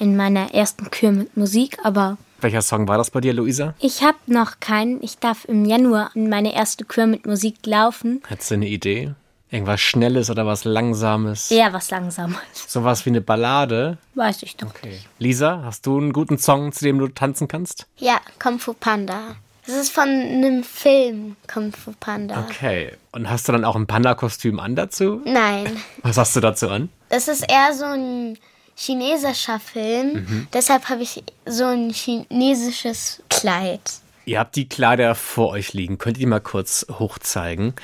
[0.00, 3.76] in meiner ersten Kür mit Musik, aber Welcher Song war das bei dir, Luisa?
[3.78, 5.00] ich habe noch keinen.
[5.04, 8.22] Ich darf im Januar in meine erste Kür mit Musik laufen.
[8.26, 9.14] Hättest du eine Idee?
[9.52, 11.50] Irgendwas Schnelles oder was Langsames?
[11.50, 12.38] Eher was Langsames.
[12.66, 13.98] Sowas wie eine Ballade?
[14.14, 14.68] Weiß ich doch.
[14.68, 14.98] Okay.
[15.18, 17.86] Lisa, hast du einen guten Song, zu dem du tanzen kannst?
[17.98, 19.36] Ja, Kung Fu Panda.
[19.66, 22.46] Das ist von einem Film, Kung Fu Panda.
[22.48, 22.92] Okay.
[23.12, 25.20] Und hast du dann auch ein Panda-Kostüm an dazu?
[25.26, 26.88] Nein, Was hast du dazu an?
[27.10, 28.38] das ist eher so ein
[28.74, 30.14] chinesischer Film.
[30.14, 30.48] Mhm.
[30.54, 33.82] Deshalb habe ich so ein chinesisches Kleid.
[34.24, 35.98] Ihr habt die Kleider vor euch liegen.
[35.98, 37.74] Könnt ihr die mal kurz hochzeigen?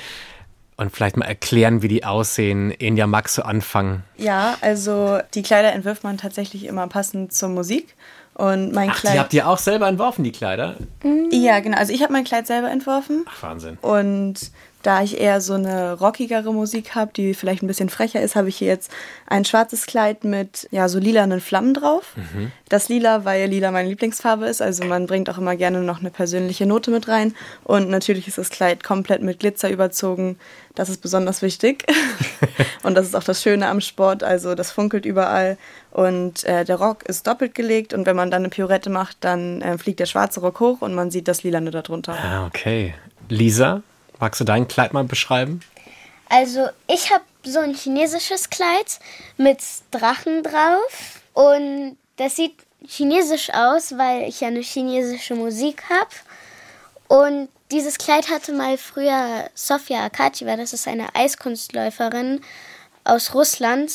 [0.79, 2.71] Und vielleicht mal erklären, wie die aussehen.
[2.71, 4.03] Inja, magst du anfangen?
[4.15, 7.95] Ja, also die Kleider entwirft man tatsächlich immer passend zur Musik.
[8.33, 9.13] Und mein Ach, Kleid.
[9.13, 10.77] die habt ihr auch selber entworfen, die Kleider?
[11.31, 11.77] Ja, genau.
[11.77, 13.25] Also ich habe mein Kleid selber entworfen.
[13.29, 13.77] Ach, Wahnsinn.
[13.81, 18.35] Und da ich eher so eine rockigere Musik habe, die vielleicht ein bisschen frecher ist,
[18.35, 18.91] habe ich hier jetzt
[19.27, 22.13] ein schwarzes Kleid mit ja so lilanen Flammen drauf.
[22.15, 22.51] Mhm.
[22.69, 24.61] Das Lila, weil Lila meine Lieblingsfarbe ist.
[24.61, 27.35] Also man bringt auch immer gerne noch eine persönliche Note mit rein.
[27.63, 30.37] Und natürlich ist das Kleid komplett mit Glitzer überzogen.
[30.75, 31.85] Das ist besonders wichtig.
[32.83, 34.23] und das ist auch das Schöne am Sport.
[34.23, 35.57] Also das funkelt überall.
[35.91, 37.93] Und äh, der Rock ist doppelt gelegt.
[37.93, 40.95] Und wenn man dann eine Pirouette macht, dann äh, fliegt der schwarze Rock hoch und
[40.95, 42.13] man sieht das Lilane darunter.
[42.13, 42.93] Ah, okay.
[43.27, 43.83] Lisa,
[44.19, 45.61] magst du dein Kleid mal beschreiben?
[46.29, 48.99] Also ich habe so ein chinesisches Kleid
[49.37, 49.59] mit
[49.91, 52.55] Drachen drauf und das sieht
[52.85, 56.09] chinesisch aus, weil ich ja eine chinesische Musik habe.
[57.07, 62.41] Und dieses Kleid hatte mal früher Sofia Akatjeva, das ist eine Eiskunstläuferin
[63.03, 63.91] aus Russland,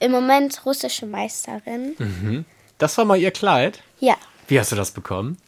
[0.00, 1.94] im Moment russische Meisterin.
[1.98, 2.44] Mhm.
[2.78, 3.80] Das war mal ihr Kleid.
[3.98, 4.14] Ja,
[4.46, 5.38] Wie hast du das bekommen?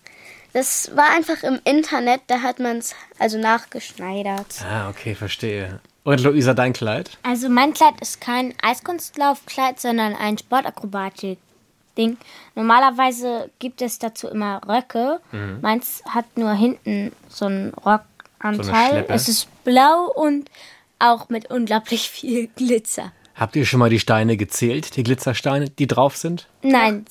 [0.52, 4.64] Das war einfach im Internet, da hat man es also nachgeschneidert.
[4.68, 5.80] Ah, okay, verstehe.
[6.02, 7.18] Und Luisa, dein Kleid?
[7.22, 12.16] Also mein Kleid ist kein Eiskunstlaufkleid, sondern ein Sportakrobatik-Ding.
[12.54, 15.20] Normalerweise gibt es dazu immer Röcke.
[15.32, 15.58] Mhm.
[15.60, 18.90] Meins hat nur hinten so einen Rockanteil.
[18.90, 19.12] Schleppe?
[19.12, 20.50] es ist blau und
[20.98, 23.12] auch mit unglaublich viel Glitzer.
[23.34, 26.46] Habt ihr schon mal die Steine gezählt, die Glitzersteine, die drauf sind?
[26.62, 27.06] Nein,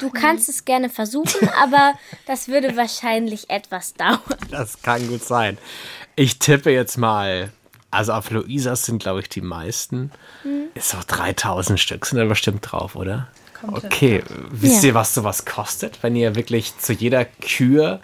[0.00, 1.94] du kannst es gerne versuchen, aber
[2.26, 4.20] das würde wahrscheinlich etwas dauern.
[4.50, 5.58] Das kann gut sein.
[6.16, 7.50] Ich tippe jetzt mal.
[7.90, 10.10] Also auf Luisas sind, glaube ich, die meisten.
[10.42, 10.64] Mhm.
[10.74, 13.28] Ist auch 3000 Stück sind da bestimmt drauf, oder?
[13.60, 13.86] Kommt hin.
[13.86, 14.88] Okay, wisst Ja.
[14.88, 18.00] ihr, was sowas kostet, wenn ihr wirklich zu jeder Kür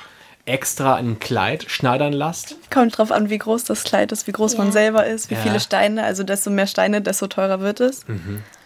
[0.46, 2.54] extra ein Kleid schneidern lasst?
[2.72, 5.40] Kommt drauf an, wie groß das Kleid ist, wie groß man selber ist, wie Ja.
[5.42, 6.04] viele Steine.
[6.04, 8.04] Also desto mehr Steine, desto teurer wird es.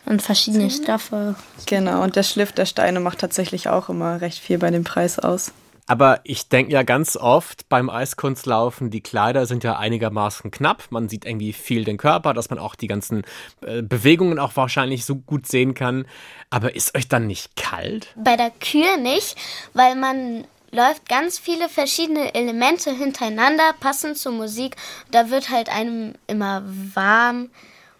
[0.06, 1.34] Und verschiedene Stoffe.
[1.66, 5.18] Genau, und der Schliff der Steine macht tatsächlich auch immer recht viel bei dem Preis
[5.18, 5.52] aus.
[5.86, 10.84] Aber ich denke ja ganz oft beim Eiskunstlaufen, die Kleider sind ja einigermaßen knapp.
[10.90, 13.22] Man sieht irgendwie viel den Körper, dass man auch die ganzen
[13.60, 16.06] äh, Bewegungen auch wahrscheinlich so gut sehen kann.
[16.48, 18.08] Aber ist euch dann nicht kalt?
[18.16, 19.36] Bei der Kür nicht,
[19.74, 24.76] weil man läuft ganz viele verschiedene Elemente hintereinander, passend zur Musik.
[25.10, 26.62] Da wird halt einem immer
[26.94, 27.50] warm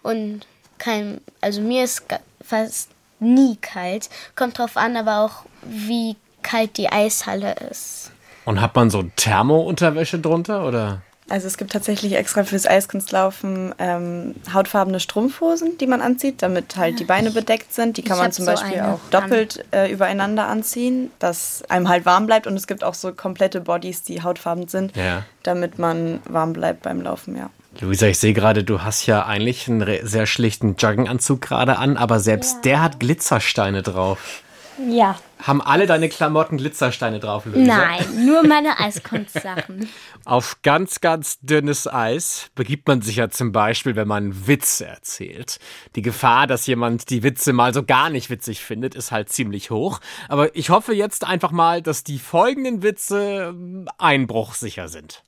[0.01, 2.03] und kein, also mir ist
[2.43, 4.09] fast nie kalt.
[4.35, 8.11] Kommt drauf an, aber auch wie kalt die Eishalle ist.
[8.45, 11.01] Und hat man so Thermo-Unterwäsche drunter oder?
[11.27, 16.99] Also es gibt tatsächlich extra fürs Eiskunstlaufen ähm, hautfarbene Strumpfhosen, die man anzieht, damit halt
[16.99, 17.97] die Beine bedeckt sind.
[17.97, 22.05] Die kann Ich man zum so Beispiel auch doppelt äh, übereinander anziehen, dass einem halt
[22.05, 22.45] warm bleibt.
[22.45, 25.23] Und es gibt auch so komplette Bodies, die hautfarben sind, Ja.
[25.41, 27.49] damit man warm bleibt beim Laufen, ja.
[27.81, 32.19] Luisa, ich sehe gerade, du hast ja eigentlich einen sehr schlichten Jogginganzug gerade an, aber
[32.19, 34.43] selbst der hat Glitzersteine drauf.
[34.89, 35.17] Ja.
[35.41, 37.77] Haben alle deine Klamotten Glitzersteine drauf, Luisa?
[37.77, 39.89] Nein, nur meine Eiskunstsachen.
[40.25, 45.59] Auf ganz, ganz dünnes Eis begibt man sich ja zum Beispiel, wenn man Witze erzählt.
[45.95, 49.69] Die Gefahr, dass jemand die Witze mal so gar nicht witzig findet, ist halt ziemlich
[49.69, 49.99] hoch.
[50.29, 55.23] Aber ich hoffe jetzt einfach mal, dass die folgenden Witze ähm, einbruchsicher sind.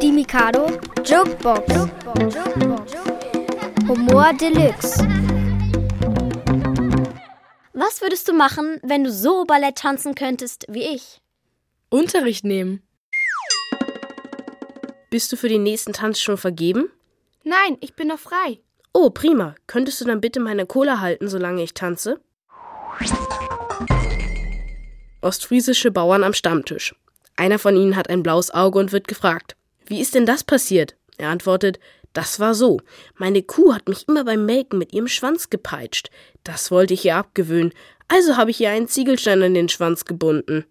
[0.00, 0.66] Die Mikado
[1.04, 1.88] Jokebox.
[3.88, 4.98] Humor Deluxe.
[7.72, 11.20] Was würdest du machen, wenn du so Ballett tanzen könntest wie ich?
[11.90, 12.82] Unterricht nehmen.
[15.10, 16.90] Bist du für den nächsten Tanz schon vergeben?
[17.42, 18.60] Nein, ich bin noch frei.
[18.92, 19.56] Oh, prima.
[19.66, 22.20] Könntest du dann bitte meine Cola halten, solange ich tanze?
[25.22, 26.94] Ostfriesische Bauern am Stammtisch.
[27.36, 29.56] Einer von ihnen hat ein blaues Auge und wird gefragt,
[29.88, 30.96] wie ist denn das passiert?
[31.16, 31.80] Er antwortet,
[32.12, 32.80] das war so.
[33.16, 36.10] Meine Kuh hat mich immer beim Melken mit ihrem Schwanz gepeitscht.
[36.44, 37.72] Das wollte ich ihr abgewöhnen.
[38.08, 40.64] Also habe ich ihr einen Ziegelstein an den Schwanz gebunden.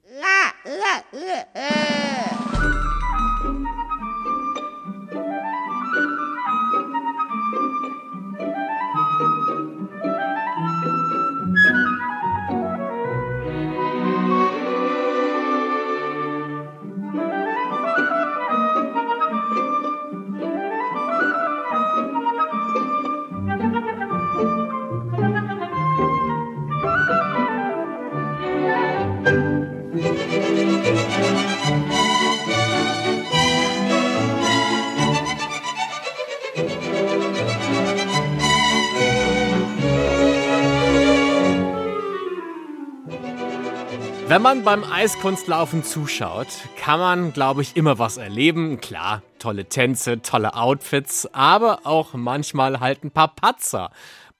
[44.30, 48.82] Wenn man beim Eiskunstlaufen zuschaut, kann man, glaube ich, immer was erleben.
[48.82, 53.90] Klar, tolle Tänze, tolle Outfits, aber auch manchmal halt ein paar Patzer.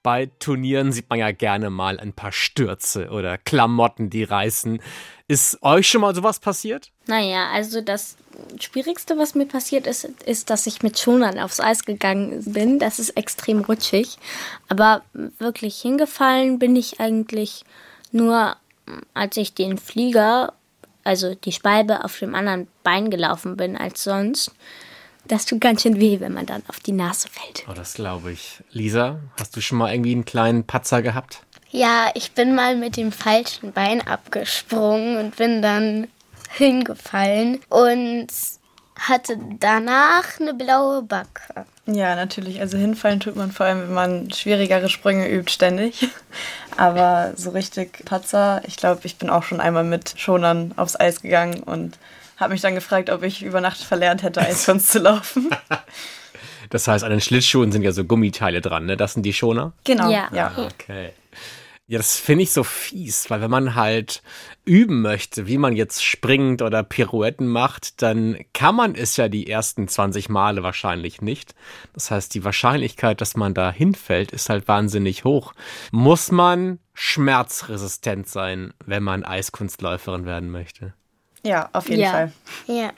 [0.02, 4.78] Bei Turnieren sieht man ja gerne mal ein paar Stürze oder Klamotten, die reißen.
[5.26, 6.90] Ist euch schon mal sowas passiert?
[7.06, 8.18] Naja, also das
[8.60, 12.78] Schwierigste, was mir passiert ist, ist, dass ich mit Schonern aufs Eis gegangen bin.
[12.78, 14.18] Das ist extrem rutschig.
[14.68, 15.00] Aber
[15.38, 17.64] wirklich hingefallen bin ich eigentlich
[18.12, 18.56] nur,
[19.14, 20.52] als ich den Flieger,
[21.04, 24.50] also die Spalbe auf dem anderen Bein gelaufen bin als sonst.
[25.26, 27.64] Das tut ganz schön weh, wenn man dann auf die Nase fällt.
[27.68, 28.62] Oh, das glaube ich.
[28.70, 31.42] Lisa, hast du schon mal irgendwie einen kleinen Patzer gehabt?
[31.70, 36.08] Ja, ich bin mal mit dem falschen Bein abgesprungen und bin dann
[36.50, 38.28] hingefallen und
[38.98, 41.66] hatte danach eine blaue Backe.
[41.86, 42.60] Ja, natürlich.
[42.60, 46.08] Also hinfallen tut man vor allem, wenn man schwierigere Sprünge übt, ständig.
[46.76, 51.22] Aber so richtig Patzer, ich glaube, ich bin auch schon einmal mit Schonern aufs Eis
[51.22, 51.98] gegangen und
[52.36, 55.50] habe mich dann gefragt, ob ich über Nacht verlernt hätte, Eiskunst zu laufen.
[56.70, 58.98] Das heißt, an den Schlittschuhen sind ja so Gummiteile dran, ne?
[58.98, 59.72] Das sind die Schoner?
[59.84, 60.10] Genau.
[60.10, 60.28] Ja.
[60.34, 60.52] ja.
[60.56, 61.12] Okay.
[61.90, 64.22] Ja, das finde ich so fies, weil wenn man halt
[64.66, 69.48] üben möchte, wie man jetzt springt oder Pirouetten macht, dann kann man es ja die
[69.48, 71.54] ersten 20 Male wahrscheinlich nicht.
[71.94, 75.54] Das heißt, die Wahrscheinlichkeit, dass man da hinfällt, ist halt wahnsinnig hoch.
[75.90, 80.92] Muss man schmerzresistent sein, wenn man Eiskunstläuferin werden möchte?
[81.42, 82.10] Ja, auf jeden ja.
[82.10, 82.32] Fall.
[82.66, 82.92] Ja.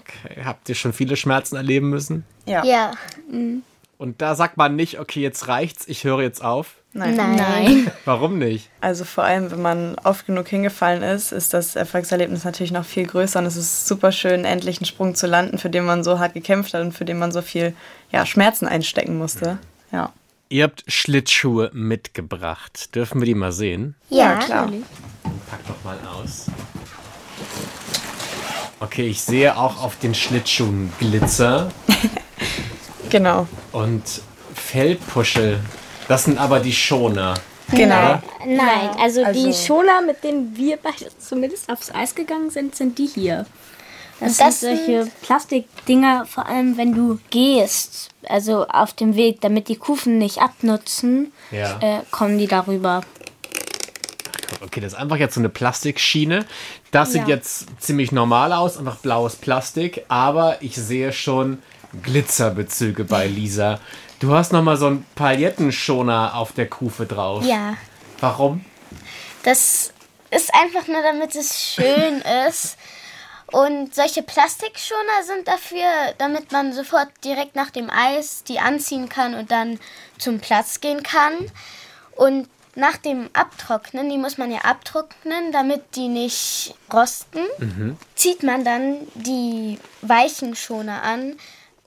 [0.00, 0.44] Okay.
[0.44, 2.24] Habt ihr schon viele Schmerzen erleben müssen?
[2.46, 2.64] Ja.
[2.64, 2.92] Ja.
[3.28, 3.64] Mhm.
[3.96, 6.77] Und da sagt man nicht, okay, jetzt reicht's, ich höre jetzt auf.
[6.94, 7.16] Nein.
[7.16, 7.90] Nein.
[8.04, 8.70] Warum nicht?
[8.80, 13.06] Also vor allem, wenn man oft genug hingefallen ist, ist das Erfolgserlebnis natürlich noch viel
[13.06, 16.18] größer und es ist super schön, endlich einen Sprung zu landen, für den man so
[16.18, 17.74] hart gekämpft hat und für den man so viel
[18.10, 19.58] ja, Schmerzen einstecken musste.
[19.92, 20.12] Ja.
[20.48, 22.94] Ihr habt Schlittschuhe mitgebracht.
[22.94, 23.94] Dürfen wir die mal sehen?
[24.08, 24.72] Ja, klar.
[25.50, 26.46] Pack doch mal aus.
[28.80, 31.70] Okay, ich sehe auch auf den Schlittschuhen Glitzer
[33.10, 33.46] Genau.
[33.72, 34.02] und
[34.54, 35.60] Fellpuschel.
[36.08, 37.34] Das sind aber die Schoner.
[37.70, 38.20] Genau.
[38.46, 42.98] Nein, also, die Also- Schoner, mit denen wir beide zumindest aufs Eis gegangen sind, sind
[42.98, 43.44] die hier.
[44.20, 49.68] Das, Das sind solche Plastikdinger, vor allem wenn du gehst, also auf dem Weg, damit
[49.68, 51.78] die Kufen nicht abnutzen, Ja.
[51.80, 53.02] äh, kommen die darüber.
[54.60, 56.46] Okay, das ist einfach jetzt so eine Plastikschiene.
[56.90, 57.36] Das sieht Ja.
[57.36, 61.62] jetzt ziemlich normal aus, einfach blaues Plastik, aber ich sehe schon
[62.02, 63.78] Glitzerbezüge bei Lisa.
[64.20, 67.44] Du hast noch mal so einen Paillettenschoner auf der Kufe drauf.
[67.44, 67.76] Ja.
[68.20, 68.64] Warum?
[69.44, 69.92] Das
[70.30, 72.76] ist einfach nur, damit es schön ist.
[73.50, 75.86] Und solche Plastikschoner sind dafür,
[76.18, 79.78] damit man sofort direkt nach dem Eis die anziehen kann und dann
[80.18, 81.34] zum Platz gehen kann.
[82.14, 87.40] Und nach dem Abtrocknen, die muss man ja abtrocknen, damit die nicht rosten,
[88.14, 91.36] zieht man dann die weichen Schoner an.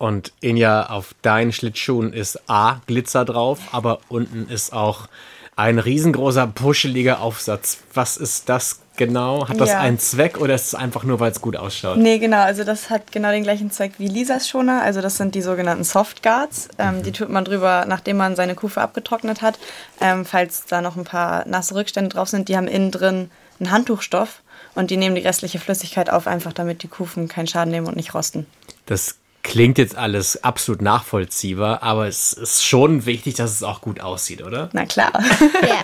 [0.01, 5.07] Und Inja, auf deinen Schlittschuhen ist A, Glitzer drauf, aber unten ist auch
[5.55, 7.77] ein riesengroßer, puscheliger Aufsatz.
[7.93, 9.47] Was ist das genau?
[9.47, 9.79] Hat das Ja.
[9.79, 11.97] einen Zweck oder ist es einfach nur, weil es gut ausschaut?
[11.97, 12.41] Nee, genau.
[12.41, 14.81] Also das hat genau den gleichen Zweck wie Lisas Schoner.
[14.81, 16.69] Also das sind die sogenannten Softguards.
[16.79, 19.59] Ähm, Die tut man drüber, nachdem man seine Kufe abgetrocknet hat.
[19.99, 23.29] Ähm, falls da noch ein paar nasse Rückstände drauf sind, die haben innen drin
[23.59, 24.41] einen Handtuchstoff
[24.73, 27.95] und die nehmen die restliche Flüssigkeit auf, einfach damit die Kufen keinen Schaden nehmen und
[27.97, 28.47] nicht rosten.
[28.87, 33.99] Das klingt jetzt alles absolut nachvollziehbar, aber es ist schon wichtig, dass es auch gut
[33.99, 34.69] aussieht, oder?
[34.73, 35.11] Na klar.
[35.61, 35.83] Ja.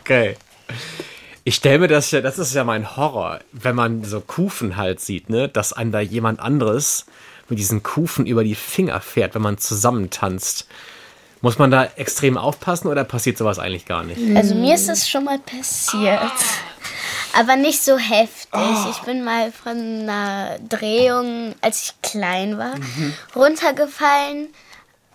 [0.00, 0.36] Okay.
[1.44, 5.00] Ich stelle mir das ja, das ist ja mein Horror, wenn man so Kufen halt
[5.00, 7.06] sieht, ne, dass einem da jemand anderes
[7.48, 10.66] mit diesen Kufen über die Finger fährt, wenn man zusammen tanzt.
[11.42, 14.18] Muss man da extrem aufpassen oder passiert sowas eigentlich gar nicht?
[14.36, 16.20] Also mir ist es schon mal passiert.
[17.38, 18.60] Aber nicht so heftig.
[18.90, 23.12] Ich bin mal von einer Drehung, als ich klein war, Mhm.
[23.34, 24.48] runtergefallen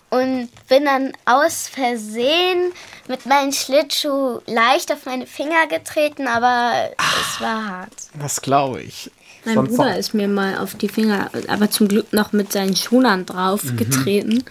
[0.09, 2.73] und bin dann aus Versehen
[3.07, 6.91] mit meinem Schlittschuh leicht auf meine Finger getreten, aber
[7.21, 7.93] es war hart.
[8.19, 9.09] Das glaube ich.
[9.45, 12.75] Mein Sonst Bruder ist mir mal auf die Finger, aber zum Glück noch mit seinen
[12.75, 13.77] Schuhen drauf Mhm.
[13.77, 14.43] getreten.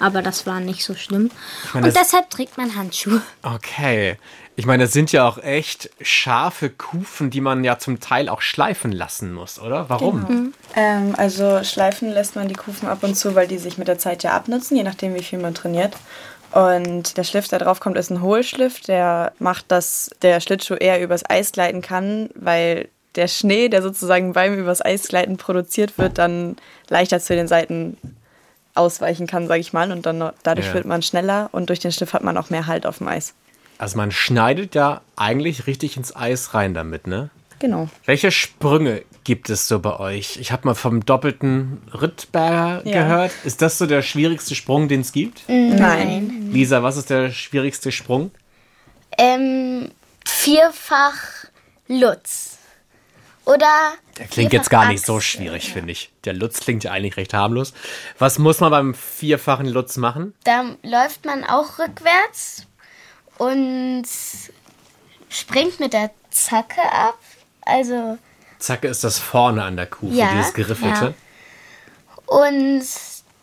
[0.00, 1.30] Aber das war nicht so schlimm.
[1.64, 3.20] Ich meine, Und deshalb trägt man Handschuhe.
[3.42, 4.16] Okay.
[4.54, 8.42] Ich meine, das sind ja auch echt scharfe Kufen, die man ja zum Teil auch
[8.42, 9.88] schleifen lassen muss, oder?
[9.88, 10.26] Warum?
[10.26, 10.50] Genau.
[10.76, 13.98] Ähm, also schleifen lässt man die Kufen ab und zu, weil die sich mit der
[13.98, 15.96] Zeit ja abnutzen, je nachdem, wie viel man trainiert.
[16.52, 18.80] Und der Schliff, der drauf kommt, ist ein Hohlschliff.
[18.80, 24.34] Der macht, dass der Schlittschuh eher übers Eis gleiten kann, weil der Schnee, der sozusagen
[24.34, 26.56] beim übers Eis gleiten produziert wird, dann
[26.90, 27.96] leichter zu den Seiten
[28.74, 29.90] ausweichen kann, sage ich mal.
[29.92, 30.74] Und dann dadurch Ja.
[30.74, 33.32] wird man schneller und durch den Schliff hat man auch mehr Halt auf dem Eis.
[33.82, 37.30] Also man schneidet ja eigentlich richtig ins Eis rein damit, ne?
[37.58, 37.88] Genau.
[38.04, 40.36] Welche Sprünge gibt es so bei euch?
[40.36, 43.02] Ich habe mal vom doppelten Rittberger Ja.
[43.02, 43.32] gehört.
[43.42, 45.42] Ist das so der schwierigste Sprung, den es gibt?
[45.48, 46.50] Nein.
[46.52, 48.30] Lisa, was ist der schwierigste Sprung?
[49.18, 49.90] Ähm,
[50.24, 51.16] vierfach
[51.88, 52.58] Lutz.
[53.46, 53.94] Oder.
[54.16, 56.12] Der klingt jetzt gar nicht so schwierig, finde ich.
[56.24, 57.72] Der Lutz klingt ja eigentlich recht harmlos.
[58.20, 60.34] Was muss man beim vierfachen Lutz machen?
[60.44, 62.68] Da läuft man auch rückwärts
[63.46, 64.04] und
[65.28, 67.18] springt mit der Zacke ab.
[67.62, 68.18] Also,
[68.58, 71.14] Zacke ist das vorne an der Kufe, Ja, dieses geriffelte.
[72.26, 72.82] und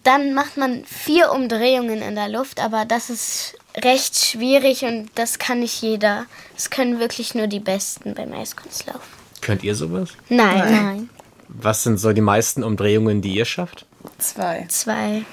[0.03, 5.39] dann macht man vier Umdrehungen in der Luft, aber das ist recht schwierig und das
[5.39, 6.25] kann nicht jeder.
[6.55, 9.01] Das können wirklich nur die Besten beim Eiskunstlauf.
[9.41, 10.09] Könnt ihr sowas?
[10.29, 10.83] Nein.
[10.83, 11.09] Nein.
[11.49, 13.85] Was sind so die meisten Umdrehungen, die ihr schafft?
[14.19, 14.65] Zwei.
[14.69, 15.23] Zwei.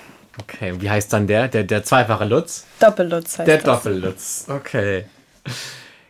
[0.43, 1.49] Okay, wie heißt dann der?
[1.49, 2.67] Der, der zweifache Lutz?
[2.81, 3.65] Doppellutz heißt Der das.
[3.65, 5.07] Doppellutz, okay.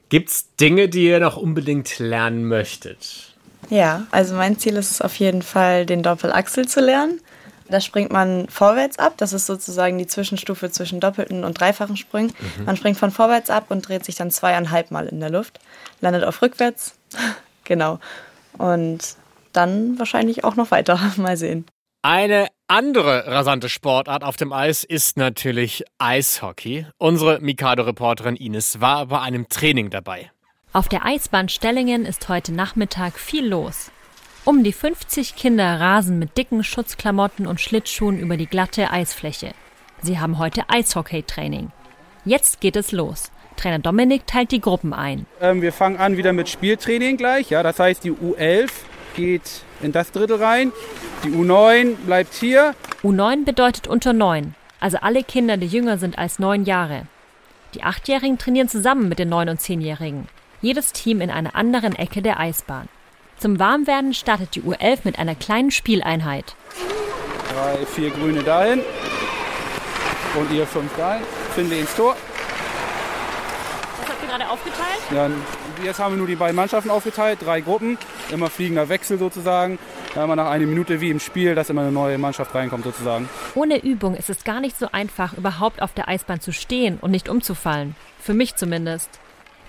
[0.08, 3.34] Gibt's Dinge, die ihr noch unbedingt lernen möchtet?
[3.70, 7.20] Ja, also mein Ziel ist es auf jeden Fall, den Doppelachsel zu lernen.
[7.68, 9.14] Da springt man vorwärts ab.
[9.16, 12.32] Das ist sozusagen die Zwischenstufe zwischen doppelten und dreifachen Sprüngen.
[12.58, 12.64] Mhm.
[12.64, 15.58] Man springt von vorwärts ab und dreht sich dann zweieinhalb Mal in der Luft.
[16.00, 16.94] Landet auf rückwärts.
[17.64, 17.98] genau.
[18.56, 19.16] Und
[19.52, 20.98] dann wahrscheinlich auch noch weiter.
[21.16, 21.66] Mal sehen.
[22.08, 26.86] Eine andere rasante Sportart auf dem Eis ist natürlich Eishockey.
[26.98, 30.30] Unsere Mikado-Reporterin Ines war bei einem Training dabei.
[30.72, 33.90] Auf der Eisbahn Stellingen ist heute Nachmittag viel los.
[34.44, 39.50] Um die 50 Kinder rasen mit dicken Schutzklamotten und Schlittschuhen über die glatte Eisfläche.
[40.00, 41.72] Sie haben heute Eishockey-Training.
[42.24, 43.32] Jetzt geht es los.
[43.56, 45.26] Trainer Dominik teilt die Gruppen ein.
[45.40, 47.50] Ähm, wir fangen an wieder mit Spieltraining gleich.
[47.50, 48.70] Ja, das heißt, die U11
[49.16, 50.72] geht in das Drittel rein.
[51.24, 52.74] Die U9 bleibt hier.
[53.02, 57.06] U9 bedeutet unter 9, also alle Kinder, die jünger sind als 9 Jahre.
[57.74, 60.28] Die Achtjährigen trainieren zusammen mit den 9- und 10-Jährigen.
[60.62, 62.88] Jedes Team in einer anderen Ecke der Eisbahn.
[63.38, 66.56] Zum Warmwerden startet die U11 mit einer kleinen Spieleinheit.
[67.52, 68.80] Drei, vier Grüne dahin.
[70.34, 71.22] Und ihr fünf dahin.
[71.54, 72.16] Finde ins Tor.
[74.00, 75.00] Was habt ihr gerade aufgeteilt?
[75.10, 75.30] Ja,
[75.84, 77.98] jetzt haben wir nur die beiden Mannschaften aufgeteilt, drei Gruppen,
[78.30, 79.78] immer fliegender Wechsel sozusagen.
[80.14, 82.84] Da haben wir nach einer Minute wie im Spiel, dass immer eine neue Mannschaft reinkommt
[82.84, 83.28] sozusagen.
[83.54, 87.10] Ohne Übung ist es gar nicht so einfach, überhaupt auf der Eisbahn zu stehen und
[87.10, 87.96] nicht umzufallen.
[88.20, 89.10] Für mich zumindest.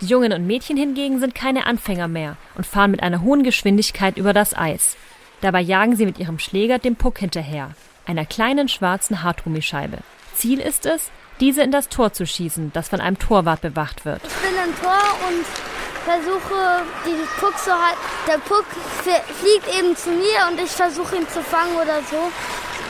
[0.01, 4.17] Die Jungen und Mädchen hingegen sind keine Anfänger mehr und fahren mit einer hohen Geschwindigkeit
[4.17, 4.95] über das Eis.
[5.41, 7.71] Dabei jagen sie mit ihrem Schläger dem Puck hinterher,
[8.05, 9.97] einer kleinen schwarzen Hartgummischeibe.
[10.35, 14.21] Ziel ist es, diese in das Tor zu schießen, das von einem Torwart bewacht wird.
[14.23, 14.97] Ich bin im Tor
[15.27, 15.76] und
[16.11, 17.97] versuche, die Puck so halt.
[18.27, 18.65] Der Puck
[19.03, 22.31] fl- fliegt eben zu mir und ich versuche ihn zu fangen oder so.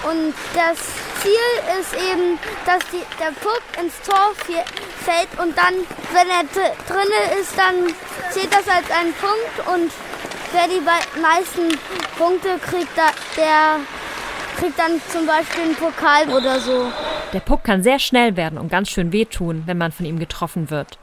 [0.10, 0.78] Und das
[1.22, 1.50] Ziel
[1.80, 5.74] ist eben, dass die, der Puck ins Tor fällt und dann,
[6.14, 7.76] wenn er dr- drinne ist, dann
[8.32, 9.92] zählt das als ein Punkt und
[10.54, 10.82] wer die
[11.20, 11.78] meisten
[12.18, 12.96] Punkte kriegt,
[13.36, 13.80] der
[14.60, 16.92] kriegt dann zum Beispiel einen Pokal oder so.
[17.34, 20.70] Der Puck kann sehr schnell werden und ganz schön wehtun, wenn man von ihm getroffen
[20.70, 20.98] wird.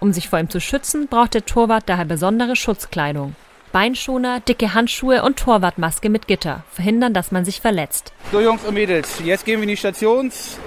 [0.00, 3.34] Um sich vor ihm zu schützen, braucht der Torwart daher besondere Schutzkleidung.
[3.72, 8.12] Beinschoner, dicke Handschuhe und Torwartmaske mit Gitter verhindern, dass man sich verletzt.
[8.32, 10.58] So Jungs und Mädels, jetzt gehen wir in die Stations,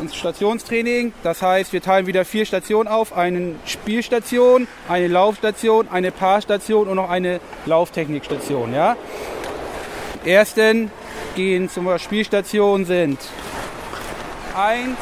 [0.00, 1.12] ins Stationstraining.
[1.22, 3.16] Das heißt, wir teilen wieder vier Stationen auf.
[3.16, 8.72] Eine Spielstation, eine Laufstation, eine Paarstation und noch eine Lauftechnikstation.
[8.72, 8.96] Ja?
[10.24, 10.90] Die ersten
[11.34, 13.18] gehen zur Spielstation sind
[14.56, 14.98] eins,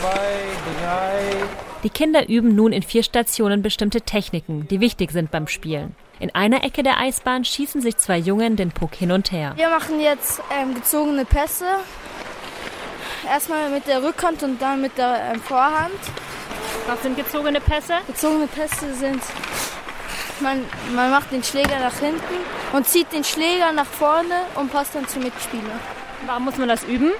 [0.00, 5.46] zwei, drei, Die Kinder üben nun in vier Stationen bestimmte Techniken, die wichtig sind beim
[5.46, 5.96] Spielen.
[6.18, 9.54] In einer Ecke der Eisbahn schießen sich zwei Jungen den Puck hin und her.
[9.56, 11.64] Wir machen jetzt ähm, gezogene Pässe.
[13.26, 15.90] Erstmal mit der Rückhand und dann mit der ähm, Vorhand.
[16.86, 17.94] Was sind gezogene Pässe?
[18.06, 19.22] Gezogene Pässe sind,
[20.40, 20.62] man,
[20.94, 22.34] man macht den Schläger nach hinten
[22.74, 25.80] und zieht den Schläger nach vorne und passt dann zum Mitspieler.
[26.26, 27.12] Warum muss man das üben?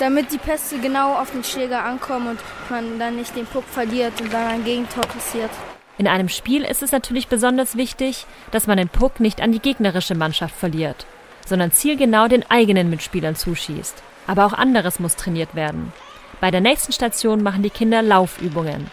[0.00, 4.20] Damit die Pässe genau auf den Schläger ankommen und man dann nicht den Puck verliert
[4.20, 5.50] und dann ein Gegentor passiert.
[5.98, 9.60] In einem Spiel ist es natürlich besonders wichtig, dass man den Puck nicht an die
[9.60, 11.06] gegnerische Mannschaft verliert,
[11.46, 14.02] sondern zielgenau den eigenen Mitspielern zuschießt.
[14.26, 15.92] Aber auch anderes muss trainiert werden.
[16.40, 18.90] Bei der nächsten Station machen die Kinder Laufübungen.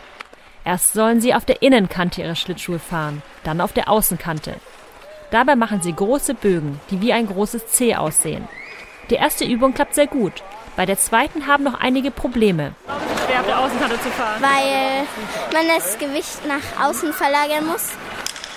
[0.64, 4.56] Erst sollen sie auf der Innenkante ihrer Schlittschuhe fahren, dann auf der Außenkante.
[5.32, 8.48] Dabei machen sie große Bögen, die wie ein großes C aussehen.
[9.10, 10.44] Die erste Übung klappt sehr gut.
[10.76, 12.74] Bei der zweiten haben noch einige Probleme.
[13.26, 14.42] Schwer auf der Außenkante zu fahren.
[14.42, 15.06] weil
[15.54, 17.90] man das Gewicht nach außen verlagern muss.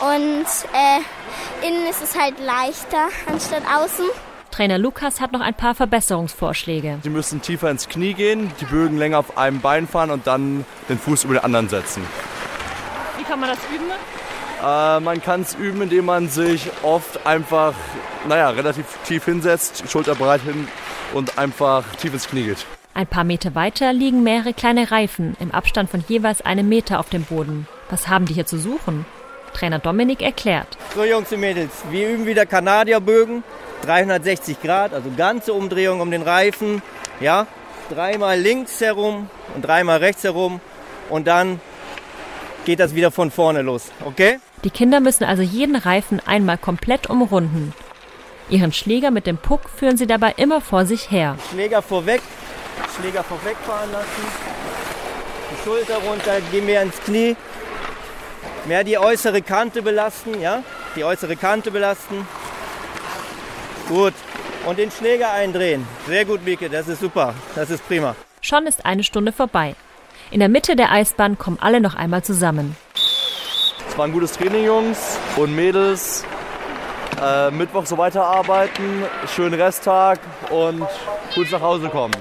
[0.00, 4.04] Und äh, innen ist es halt leichter anstatt außen.
[4.50, 6.98] Trainer Lukas hat noch ein paar Verbesserungsvorschläge.
[7.02, 10.64] Sie müssen tiefer ins Knie gehen, die Bögen länger auf einem Bein fahren und dann
[10.88, 12.06] den Fuß über den anderen setzen.
[13.18, 13.90] Wie kann man das üben?
[14.62, 17.74] Äh, man kann es üben, indem man sich oft einfach,
[18.28, 20.68] naja, relativ tief hinsetzt, Schulter breit hin
[21.14, 22.66] und einfach tief ins Knie geht.
[22.92, 27.08] Ein paar Meter weiter liegen mehrere kleine Reifen im Abstand von jeweils einem Meter auf
[27.08, 27.66] dem Boden.
[27.90, 29.06] Was haben die hier zu suchen?
[29.52, 30.76] Trainer Dominik erklärt.
[30.94, 33.42] So Jungs und Mädels, wir üben wieder Kanadierbögen,
[33.82, 36.82] 360 Grad, also ganze Umdrehung um den Reifen,
[37.20, 37.46] ja,
[37.90, 40.60] dreimal links herum und dreimal rechts herum
[41.10, 41.60] und dann
[42.64, 44.38] geht das wieder von vorne los, okay?
[44.64, 47.74] Die Kinder müssen also jeden Reifen einmal komplett umrunden.
[48.54, 51.36] Ihren Schläger mit dem Puck führen sie dabei immer vor sich her.
[51.50, 52.22] Schläger vorweg,
[52.96, 54.24] Schläger vorweg fahren lassen,
[55.50, 57.34] die Schulter runter, gehen wir ins Knie,
[58.66, 60.62] mehr die äußere Kante belasten, ja,
[60.94, 62.28] die äußere Kante belasten.
[63.88, 64.14] Gut.
[64.64, 65.84] Und den Schläger eindrehen.
[66.06, 67.34] Sehr gut, Mieke, das ist super.
[67.56, 68.14] Das ist prima.
[68.40, 69.74] Schon ist eine Stunde vorbei.
[70.30, 72.76] In der Mitte der Eisbahn kommen alle noch einmal zusammen.
[73.88, 76.24] Es war ein gutes Training, Jungs und Mädels.
[77.24, 79.04] Äh, Mittwoch so weiterarbeiten,
[79.34, 80.20] schönen Resttag
[80.50, 80.86] und
[81.34, 82.14] gut nach Hause kommen.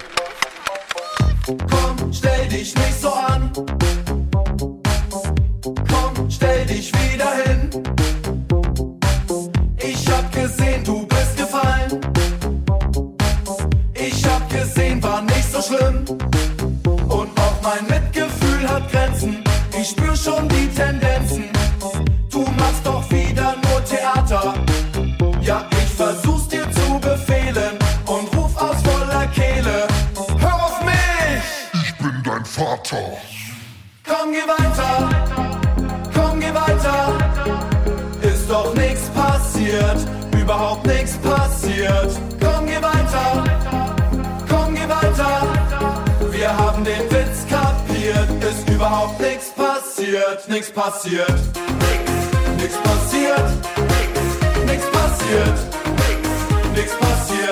[1.46, 3.52] Komm, stell dich nicht so an.
[5.62, 7.70] Komm, stell dich wieder hin.
[9.78, 12.00] Ich hab gesehen, du bist gefallen.
[13.94, 16.06] Ich hab gesehen, war nicht so schlimm.
[17.10, 18.13] Und auch mein Mitgefühl
[40.84, 42.12] Überhaupt nichts passiert.
[42.42, 43.44] Komm, geh weiter.
[44.50, 45.48] Komm, geh weiter.
[46.32, 48.28] Wir haben den Witz kapiert.
[48.44, 50.48] Ist überhaupt nichts passiert.
[50.50, 51.40] Nichts passiert.
[52.58, 53.50] Nichts passiert.
[54.66, 55.58] Nichts passiert.
[56.76, 57.43] Nichts passiert.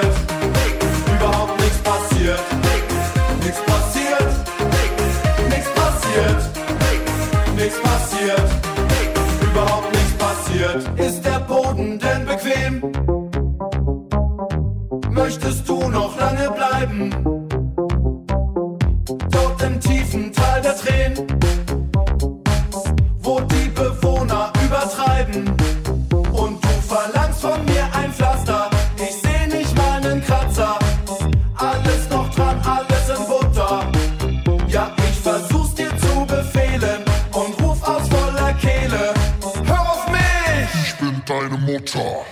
[41.81, 42.25] Mutter.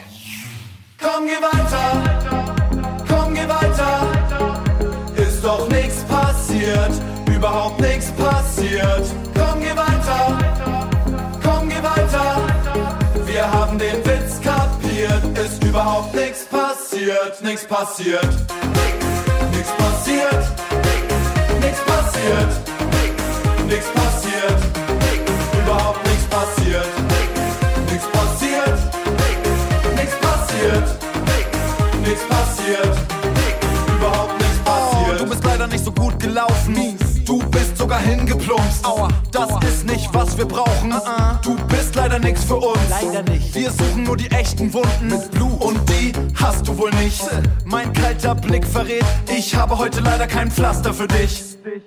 [1.01, 1.87] Komm, geh weiter.
[3.07, 4.07] Komm, geh weiter.
[5.15, 6.91] Ist doch nichts passiert.
[7.33, 9.07] Überhaupt nichts passiert.
[9.33, 10.37] Komm, geh weiter.
[11.43, 12.41] Komm, geh weiter.
[13.25, 15.37] Wir haben den Witz kapiert.
[15.37, 17.41] Ist überhaupt nichts passiert.
[17.41, 18.29] Nichts passiert.
[19.51, 20.45] Nichts passiert.
[21.61, 22.51] Nichts passiert.
[23.67, 24.08] Nichts passiert.
[38.09, 38.85] Hingeplumpst.
[38.85, 40.93] Aua, das ist nicht, was wir brauchen.
[41.43, 42.89] Du bist leider nichts für uns.
[42.89, 43.53] Leider nicht.
[43.53, 45.61] Wir suchen nur die echten Wunden mit Blut.
[45.61, 47.21] Und die hast du wohl nicht.
[47.65, 51.43] Mein kalter Blick verrät, ich habe heute leider kein Pflaster für dich.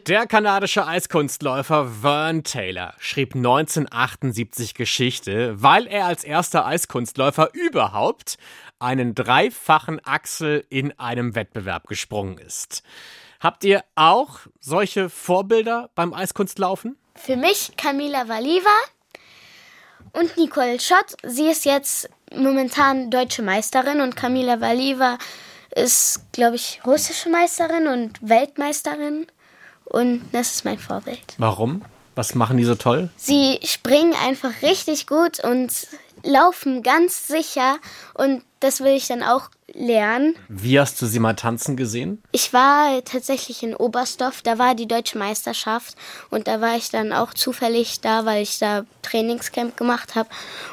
[0.06, 8.36] Der kanadische Eiskunstläufer Vern Taylor schrieb 1978 Geschichte, weil er als erster Eiskunstläufer überhaupt
[8.78, 12.82] einen dreifachen Achsel in einem Wettbewerb gesprungen ist.
[13.42, 16.96] Habt ihr auch solche Vorbilder beim Eiskunstlaufen?
[17.16, 18.70] Für mich Camila Valiva
[20.12, 21.16] und Nicole Schott.
[21.24, 25.18] Sie ist jetzt momentan deutsche Meisterin und Camila Valiva
[25.74, 29.26] ist, glaube ich, russische Meisterin und Weltmeisterin.
[29.86, 31.34] Und das ist mein Vorbild.
[31.38, 31.84] Warum?
[32.14, 33.10] Was machen die so toll?
[33.16, 35.88] Sie springen einfach richtig gut und
[36.22, 37.78] laufen ganz sicher
[38.14, 40.36] und das will ich dann auch lernen.
[40.48, 42.22] Wie hast du sie mal tanzen gesehen?
[42.32, 45.96] Ich war tatsächlich in Oberstdorf, da war die deutsche Meisterschaft
[46.30, 50.28] und da war ich dann auch zufällig da, weil ich da Trainingscamp gemacht habe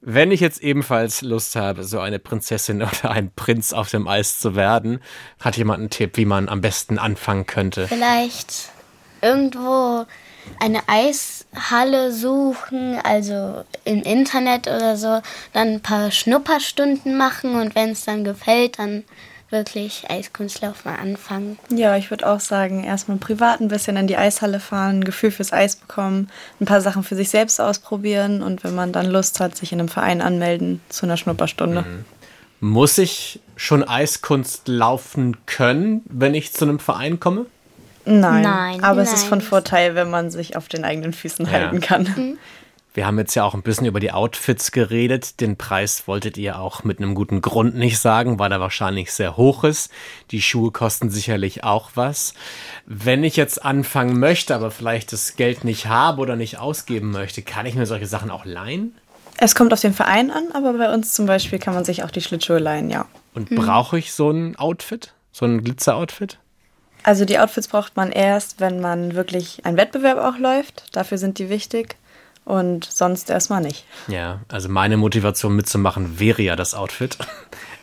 [0.00, 4.40] Wenn ich jetzt ebenfalls Lust habe, so eine Prinzessin oder ein Prinz auf dem Eis
[4.40, 4.98] zu werden,
[5.38, 7.86] hat jemand einen Tipp, wie man am besten anfangen könnte?
[7.86, 8.70] Vielleicht
[9.22, 10.06] irgendwo
[10.60, 15.20] eine Eishalle suchen, also im Internet oder so,
[15.52, 19.04] dann ein paar Schnupperstunden machen und wenn es dann gefällt, dann
[19.50, 21.58] wirklich Eiskunstlauf mal anfangen.
[21.70, 25.30] Ja, ich würde auch sagen, erstmal privat ein bisschen in die Eishalle fahren, ein Gefühl
[25.30, 26.28] fürs Eis bekommen,
[26.60, 29.78] ein paar Sachen für sich selbst ausprobieren und wenn man dann Lust hat, sich in
[29.78, 31.84] einem Verein anmelden zu einer Schnupperstunde.
[32.60, 37.46] Muss ich schon Eiskunst laufen können, wenn ich zu einem Verein komme?
[38.06, 39.28] Nein, Nein, aber es ist nein.
[39.28, 41.52] von Vorteil, wenn man sich auf den eigenen Füßen Ja.
[41.52, 42.38] halten kann.
[42.92, 45.40] Wir haben jetzt ja auch ein bisschen über die Outfits geredet.
[45.40, 49.36] Den Preis wolltet ihr auch mit einem guten Grund nicht sagen, weil er wahrscheinlich sehr
[49.36, 49.90] hoch ist.
[50.30, 52.34] Die Schuhe kosten sicherlich auch was.
[52.86, 57.42] Wenn ich jetzt anfangen möchte, aber vielleicht das Geld nicht habe oder nicht ausgeben möchte,
[57.42, 58.94] kann ich mir solche Sachen auch leihen?
[59.38, 62.12] Es kommt auf den Verein an, aber bei uns zum Beispiel kann man sich auch
[62.12, 63.06] die Schlittschuhe leihen, ja.
[63.34, 63.56] Und Mhm.
[63.56, 65.12] brauche ich so ein Outfit?
[65.32, 66.38] So ein Glitzer-Outfit?
[67.04, 70.84] Also die Outfits braucht man erst, wenn man wirklich einen Wettbewerb auch läuft.
[70.92, 71.96] Dafür sind die wichtig.
[72.46, 73.86] Und sonst erstmal nicht.
[74.06, 77.16] Ja, also meine Motivation mitzumachen wäre ja das Outfit.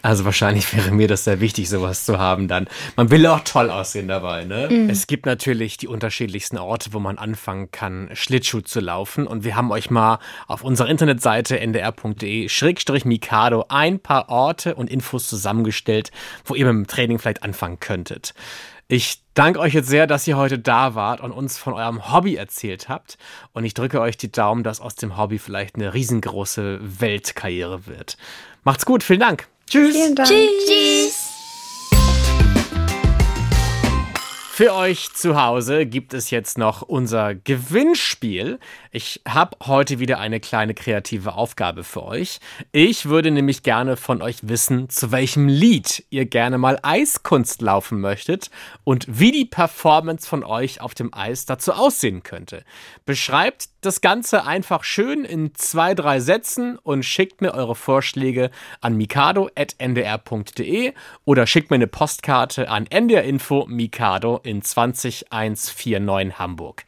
[0.04, 2.68] Also wahrscheinlich wäre mir das sehr wichtig, sowas zu haben dann.
[2.96, 4.68] Man will auch toll aussehen dabei, ne?
[4.68, 4.90] Mhm.
[4.90, 9.28] Es gibt natürlich die unterschiedlichsten Orte, wo man anfangen kann, Schlittschuh zu laufen.
[9.28, 10.18] Und wir haben euch mal
[10.48, 16.10] auf unserer Internetseite ndr.de-mikado ein paar Orte und Infos zusammengestellt,
[16.46, 18.34] wo ihr mit dem Training vielleicht anfangen könntet.
[18.92, 22.36] Ich danke euch jetzt sehr, dass ihr heute da wart und uns von eurem Hobby
[22.36, 23.18] erzählt habt.
[23.54, 28.18] Und ich drücke euch die Daumen, dass aus dem Hobby vielleicht eine riesengroße Weltkarriere wird.
[28.66, 29.48] Macht's gut, vielen Dank.
[29.70, 29.96] Tschüss.
[29.96, 30.28] Vielen Dank.
[30.28, 31.21] Tschüss.
[34.54, 38.60] Für euch zu Hause gibt es jetzt noch unser Gewinnspiel.
[38.92, 42.42] Ich habe heute wieder eine kleine kreative Aufgabe für euch.
[42.74, 48.02] Ich würde nämlich gerne von euch wissen, zu welchem Lied ihr gerne mal Eiskunst laufen
[48.02, 48.52] möchtet
[48.84, 52.66] und wie die Performance von euch auf dem Eis dazu aussehen könnte.
[53.06, 58.96] Beschreibt das Ganze einfach schön in zwei, drei Sätzen und schickt mir eure Vorschläge an
[58.96, 60.94] mikado.ndr.de
[61.26, 66.86] oder schickt mir eine Postkarte an ndrinfo mikado in 20149 Hamburg.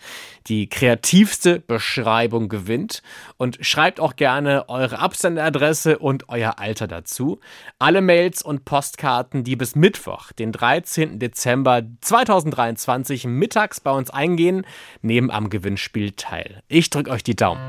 [0.47, 3.01] Die kreativste Beschreibung gewinnt
[3.37, 7.39] und schreibt auch gerne eure Absenderadresse und euer Alter dazu.
[7.79, 11.19] Alle Mails und Postkarten, die bis Mittwoch, den 13.
[11.19, 14.65] Dezember 2023 mittags bei uns eingehen,
[15.01, 16.61] nehmen am Gewinnspiel teil.
[16.67, 17.61] Ich drücke euch die Daumen.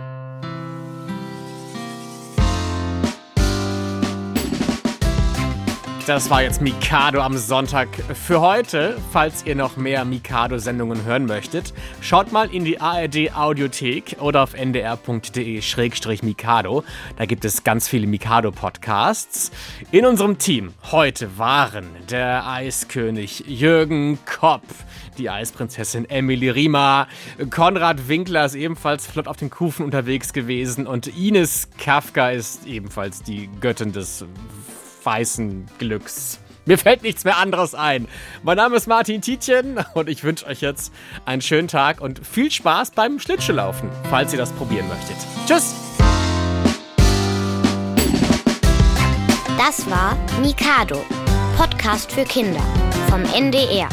[6.06, 8.98] Das war jetzt Mikado am Sonntag für heute.
[9.10, 16.84] Falls ihr noch mehr Mikado-Sendungen hören möchtet, schaut mal in die ARD-Audiothek oder auf ndr.de-mikado.
[17.16, 19.50] Da gibt es ganz viele Mikado-Podcasts.
[19.92, 24.60] In unserem Team heute waren der Eiskönig Jürgen Kopp,
[25.16, 27.08] die Eisprinzessin Emily Riemer,
[27.48, 33.22] Konrad Winkler ist ebenfalls flott auf den Kufen unterwegs gewesen und Ines Kafka ist ebenfalls
[33.22, 34.26] die Göttin des
[35.04, 36.38] weißen Glücks.
[36.66, 38.08] Mir fällt nichts mehr anderes ein.
[38.42, 40.92] Mein Name ist Martin Tietjen und ich wünsche euch jetzt
[41.26, 45.16] einen schönen Tag und viel Spaß beim Schlittschuhlaufen, falls ihr das probieren möchtet.
[45.46, 45.74] Tschüss!
[49.58, 51.04] Das war Mikado,
[51.56, 52.62] Podcast für Kinder
[53.08, 53.88] vom NDR.